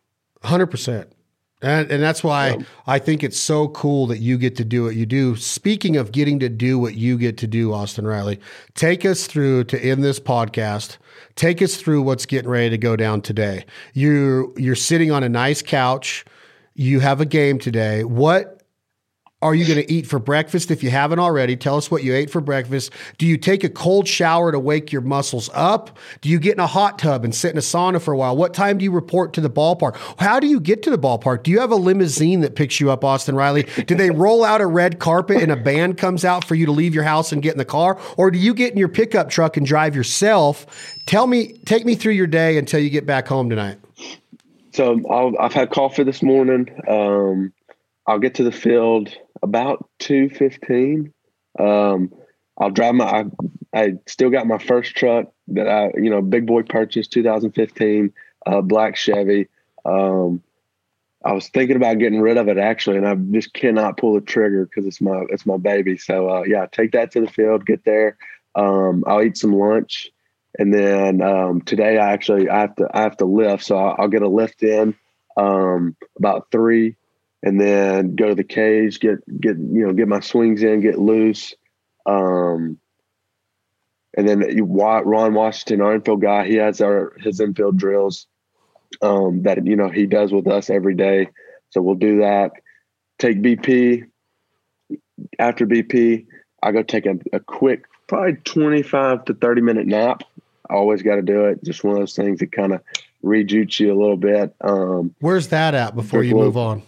[0.44, 1.14] Hundred percent.
[1.62, 2.64] And, and that's why yeah.
[2.88, 5.36] I think it's so cool that you get to do what you do.
[5.36, 8.40] Speaking of getting to do what you get to do, Austin Riley,
[8.76, 10.98] take us through to end this podcast.
[11.36, 13.66] Take us through what's getting ready to go down today.
[13.94, 16.24] You you're sitting on a nice couch.
[16.76, 18.06] You have a game today.
[18.06, 18.59] What
[19.42, 21.56] are you going to eat for breakfast if you haven't already?
[21.56, 22.92] Tell us what you ate for breakfast.
[23.18, 25.98] Do you take a cold shower to wake your muscles up?
[26.20, 28.36] Do you get in a hot tub and sit in a sauna for a while?
[28.36, 29.96] What time do you report to the ballpark?
[30.20, 31.44] How do you get to the ballpark?
[31.44, 33.64] Do you have a limousine that picks you up, Austin Riley?
[33.64, 36.74] Do they roll out a red carpet and a band comes out for you to
[36.74, 37.98] leave your house and get in the car?
[38.18, 40.66] Or do you get in your pickup truck and drive yourself?
[41.06, 43.78] Tell me, take me through your day until you get back home tonight.
[44.74, 45.02] So
[45.40, 46.70] i have had coffee this morning.
[46.90, 47.54] Um,
[48.06, 51.14] I'll get to the field about two fifteen.
[51.58, 52.14] Um,
[52.60, 53.06] I'll drive my.
[53.06, 53.26] I,
[53.74, 58.12] I, still got my first truck that I, you know, big boy purchased 2015,
[58.46, 59.48] uh, black Chevy.
[59.86, 60.44] Um,
[61.24, 64.22] I was thinking about getting rid of it actually, and I just cannot pull the
[64.22, 65.98] trigger because it's my it's my baby.
[65.98, 68.18] So uh, yeah, take that to the field, get there.
[68.56, 70.12] Um, I'll eat some lunch,
[70.58, 73.96] and then um, today I actually I have to I have to lift, so I'll,
[74.00, 74.96] I'll get a lift in
[75.36, 76.96] um, about three
[77.44, 81.00] and then go to the cage, get get you know get my swings in, get
[81.00, 81.54] loose.
[82.06, 82.80] Um,
[84.18, 88.28] and then you, Ron Washington, our infield guy, he has our his infield drills
[89.02, 91.30] um, that you know he does with us every day.
[91.70, 92.52] So we'll do that.
[93.20, 94.06] Take BP.
[95.38, 96.26] After BP,
[96.64, 100.24] I go take a, a quick, probably twenty five to thirty minute nap.
[100.70, 101.64] I always got to do it.
[101.64, 102.82] Just one of those things that kind of
[103.22, 104.56] rejuice you a little bit.
[104.62, 106.84] Um, Where's that at before you move on?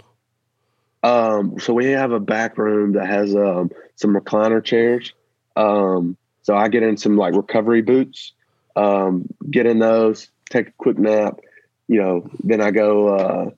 [1.04, 5.14] Um, so we have a back room that has um, some recliner chairs.
[5.56, 8.34] Um, so I get in some like recovery boots,
[8.76, 11.40] um, get in those, take a quick nap.
[11.88, 13.52] You know, then I go uh,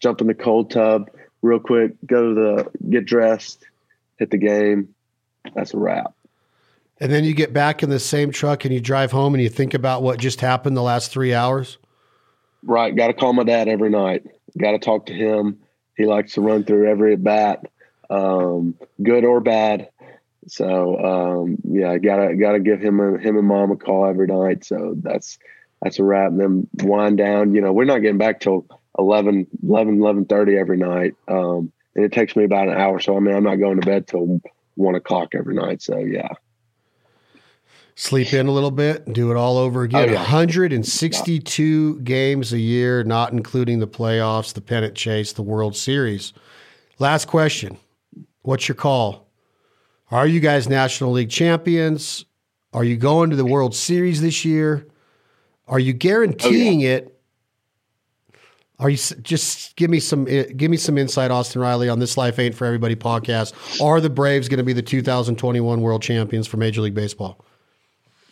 [0.00, 1.10] jump in the cold tub
[1.42, 3.64] real quick, go to the get dressed,
[4.18, 4.94] hit the game.
[5.54, 6.14] That's a wrap.
[7.00, 9.48] And then you get back in the same truck and you drive home and you
[9.48, 11.78] think about what just happened the last three hours.
[12.64, 12.94] Right.
[12.94, 14.24] Got to call my dad every night.
[14.58, 15.58] Got to talk to him
[15.98, 17.66] he likes to run through every at bat,
[18.08, 19.90] um, good or bad.
[20.46, 24.28] So um, yeah, I gotta gotta give him a, him and mom a call every
[24.28, 24.64] night.
[24.64, 25.38] So that's
[25.82, 26.30] that's a wrap.
[26.30, 27.54] And then wind down.
[27.54, 28.66] You know, we're not getting back till
[28.98, 30.26] 11, 11, 11
[30.56, 31.14] every night.
[31.26, 33.00] Um, and it takes me about an hour.
[33.00, 34.40] So I mean, I'm not going to bed till
[34.76, 35.82] one o'clock every night.
[35.82, 36.28] So yeah
[37.98, 40.08] sleep in a little bit, and do it all over again.
[40.08, 40.20] Oh, yeah.
[40.20, 42.02] 162 yeah.
[42.04, 46.32] games a year, not including the playoffs, the pennant chase, the World Series.
[47.00, 47.76] Last question.
[48.42, 49.28] What's your call?
[50.12, 52.24] Are you guys National League champions?
[52.72, 54.86] Are you going to the World Series this year?
[55.66, 56.94] Are you guaranteeing oh, yeah.
[56.94, 57.20] it?
[58.78, 62.16] Are you just give me some eh, give me some insight, Austin Riley, on this
[62.16, 63.82] Life Ain't for Everybody podcast?
[63.82, 67.44] Are the Braves going to be the 2021 World Champions for Major League Baseball?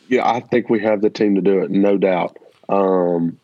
[0.09, 2.36] Yeah, I think we have the team to do it, no doubt.
[2.68, 3.38] Um,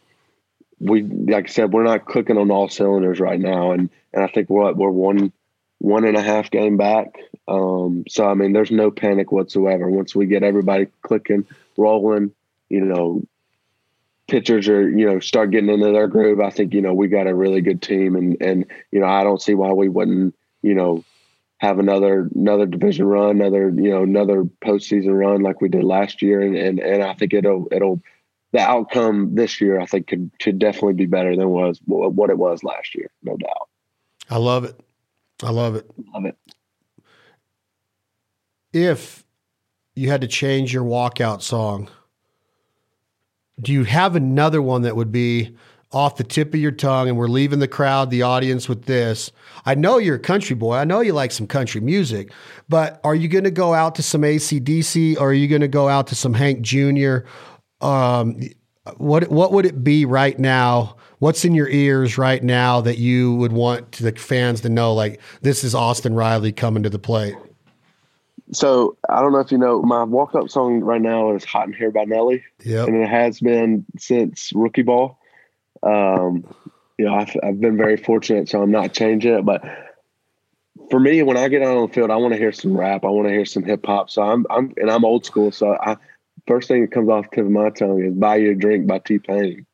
[0.78, 4.26] we, like I said, we're not clicking on all cylinders right now, and and I
[4.26, 5.32] think what we're one
[5.78, 7.18] one and a half game back.
[7.48, 9.88] Um, so I mean, there's no panic whatsoever.
[9.88, 11.46] Once we get everybody clicking,
[11.76, 12.32] rolling,
[12.68, 13.22] you know,
[14.28, 16.40] pitchers are you know start getting into their groove.
[16.40, 19.24] I think you know we got a really good team, and and you know I
[19.24, 21.04] don't see why we wouldn't you know
[21.62, 26.20] have another another division run, another you know another postseason run like we did last
[26.20, 28.02] year, and and, and I think it'll it'll
[28.52, 32.36] the outcome this year I think could could definitely be better than was what it
[32.36, 33.68] was last year, no doubt.
[34.28, 34.78] I love it.
[35.42, 35.88] I love it.
[36.12, 36.36] Love it.
[38.72, 39.24] If
[39.94, 41.88] you had to change your walkout song,
[43.60, 45.54] do you have another one that would be
[45.93, 49.30] off the tip of your tongue and we're leaving the crowd, the audience with this.
[49.64, 50.76] I know you're a country boy.
[50.76, 52.32] I know you like some country music,
[52.68, 55.68] but are you going to go out to some ACDC or are you going to
[55.68, 57.18] go out to some Hank Jr.?
[57.80, 58.40] Um,
[58.97, 60.97] what, what would it be right now?
[61.18, 65.20] What's in your ears right now that you would want the fans to know, like,
[65.43, 67.36] this is Austin Riley coming to the plate?
[68.53, 71.68] So I don't know if you know, my walk up song right now is Hot
[71.68, 72.45] in Herre by Nelly.
[72.64, 72.84] Yeah.
[72.84, 75.18] And it has been since rookie ball.
[75.83, 76.45] Um,
[76.99, 79.45] you know, I've, I've been very fortunate, so I'm not changing it.
[79.45, 79.64] But
[80.91, 83.05] for me, when I get out on the field, I want to hear some rap.
[83.05, 84.11] I want to hear some hip hop.
[84.11, 85.51] So I'm, I'm, and I'm old school.
[85.51, 85.97] So I,
[86.47, 88.99] first thing that comes off the tip of my tongue is "Buy Your Drink" by
[88.99, 89.66] T Pain.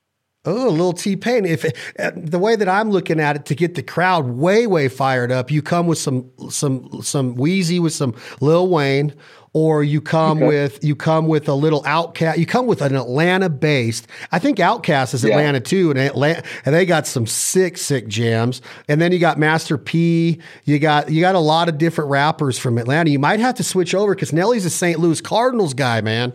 [0.44, 1.44] Oh, a little T Pain.
[1.44, 1.64] If
[1.98, 5.30] uh, the way that I'm looking at it, to get the crowd way, way fired
[5.30, 9.14] up, you come with some, some, some Weezy with some Lil Wayne,
[9.58, 10.46] or you come okay.
[10.46, 12.38] with you come with a little OutKast.
[12.38, 14.06] You come with an Atlanta based.
[14.30, 15.64] I think OutKast is Atlanta yeah.
[15.64, 18.62] too, and Atlanta, and they got some sick, sick jams.
[18.88, 20.38] And then you got Master P.
[20.64, 23.10] You got you got a lot of different rappers from Atlanta.
[23.10, 25.00] You might have to switch over because Nelly's a St.
[25.00, 26.32] Louis Cardinals guy, man.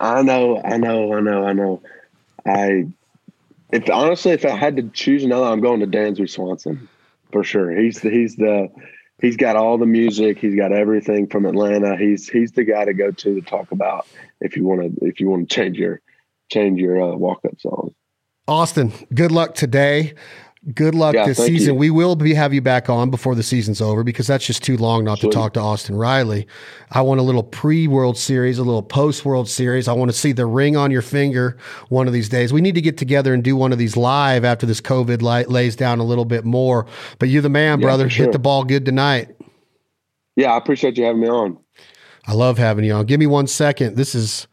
[0.00, 1.82] I know, I know, I know, I know.
[2.44, 2.86] I
[3.70, 6.88] if honestly, if I had to choose another, I'm going to Dansby Swanson
[7.30, 7.70] for sure.
[7.70, 8.70] He's the, he's the
[9.20, 10.38] he's got all the music.
[10.38, 11.96] He's got everything from Atlanta.
[11.96, 14.06] He's he's the guy to go to to talk about
[14.40, 16.00] if you want to if you want to change your
[16.50, 17.94] change your uh, walk up song.
[18.48, 20.14] Austin, good luck today.
[20.74, 21.74] Good luck yeah, this season.
[21.74, 21.78] You.
[21.78, 24.76] We will be have you back on before the season's over because that's just too
[24.76, 25.30] long not Sweet.
[25.30, 26.48] to talk to Austin Riley.
[26.90, 29.86] I want a little pre World Series, a little post World Series.
[29.86, 31.56] I want to see the ring on your finger
[31.88, 32.52] one of these days.
[32.52, 35.48] We need to get together and do one of these live after this COVID light
[35.48, 36.86] lays down a little bit more.
[37.20, 38.10] But you're the man, yeah, brother.
[38.10, 38.26] Sure.
[38.26, 39.36] Hit the ball good tonight.
[40.34, 41.58] Yeah, I appreciate you having me on.
[42.26, 43.06] I love having you on.
[43.06, 43.96] Give me one second.
[43.96, 44.48] This is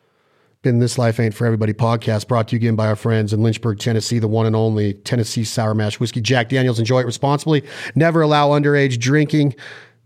[0.63, 3.43] been This Life Ain't For Everybody podcast brought to you again by our friends in
[3.43, 6.21] Lynchburg, Tennessee, the one and only Tennessee Sour Mash Whiskey.
[6.21, 7.63] Jack Daniels, enjoy it responsibly.
[7.95, 9.55] Never allow underage drinking.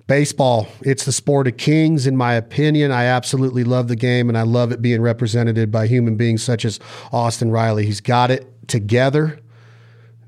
[0.08, 2.92] Baseball, it's the sport of kings, in my opinion.
[2.92, 6.66] I absolutely love the game and I love it being represented by human beings such
[6.66, 6.80] as
[7.12, 7.86] Austin Riley.
[7.86, 9.40] He's got it together.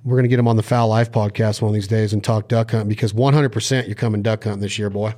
[0.03, 2.23] We're going to get him on the Fowl Life podcast one of these days and
[2.23, 5.15] talk duck hunting because 100% you're coming duck hunting this year, boy.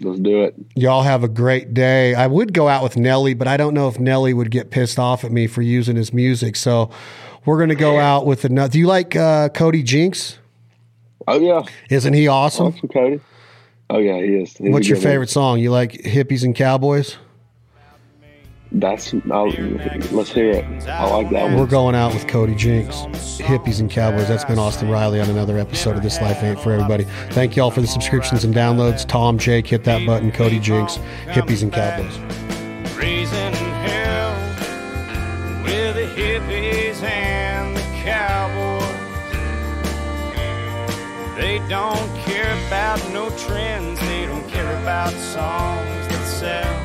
[0.00, 0.54] Let's do it.
[0.74, 2.14] Y'all have a great day.
[2.14, 4.98] I would go out with Nelly, but I don't know if Nelly would get pissed
[4.98, 6.56] off at me for using his music.
[6.56, 6.90] So
[7.46, 8.72] we're going to go out with another.
[8.72, 10.38] Do you like uh, Cody Jinks?
[11.26, 11.62] Oh, yeah.
[11.90, 12.72] Isn't he awesome?
[12.92, 13.20] Cody.
[13.88, 14.56] Oh, yeah, he is.
[14.56, 15.26] He's What's your favorite one.
[15.28, 15.60] song?
[15.60, 17.16] You like Hippies and Cowboys?
[18.72, 19.48] That's I'll,
[20.10, 20.64] let's hear it.
[20.88, 21.56] I like that one.
[21.56, 22.96] We're going out with Cody Jinks,
[23.40, 24.26] hippies and cowboys.
[24.26, 27.04] That's been Austin Riley on another episode of This Life Ain't for Everybody.
[27.30, 29.06] Thank you all for the subscriptions and downloads.
[29.06, 30.32] Tom, Jake, hit that button.
[30.32, 32.18] Cody Jinks, hippies and cowboys.
[32.96, 34.34] Raising hell
[35.62, 38.82] with the hippies and the cowboys.
[41.36, 44.00] They don't care about no trends.
[44.00, 46.75] They don't care about songs that sell.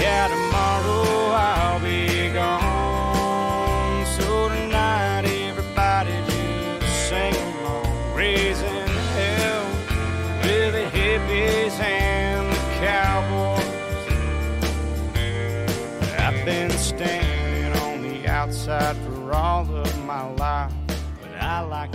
[0.00, 4.06] Yeah, tomorrow I'll be gone.
[4.06, 8.14] So tonight, everybody just sing along.
[8.14, 8.86] Raising
[9.16, 9.66] hell
[10.42, 13.68] with the hippies and the cowboys.
[16.18, 21.90] I've been standing on the outside for all of my life, but I like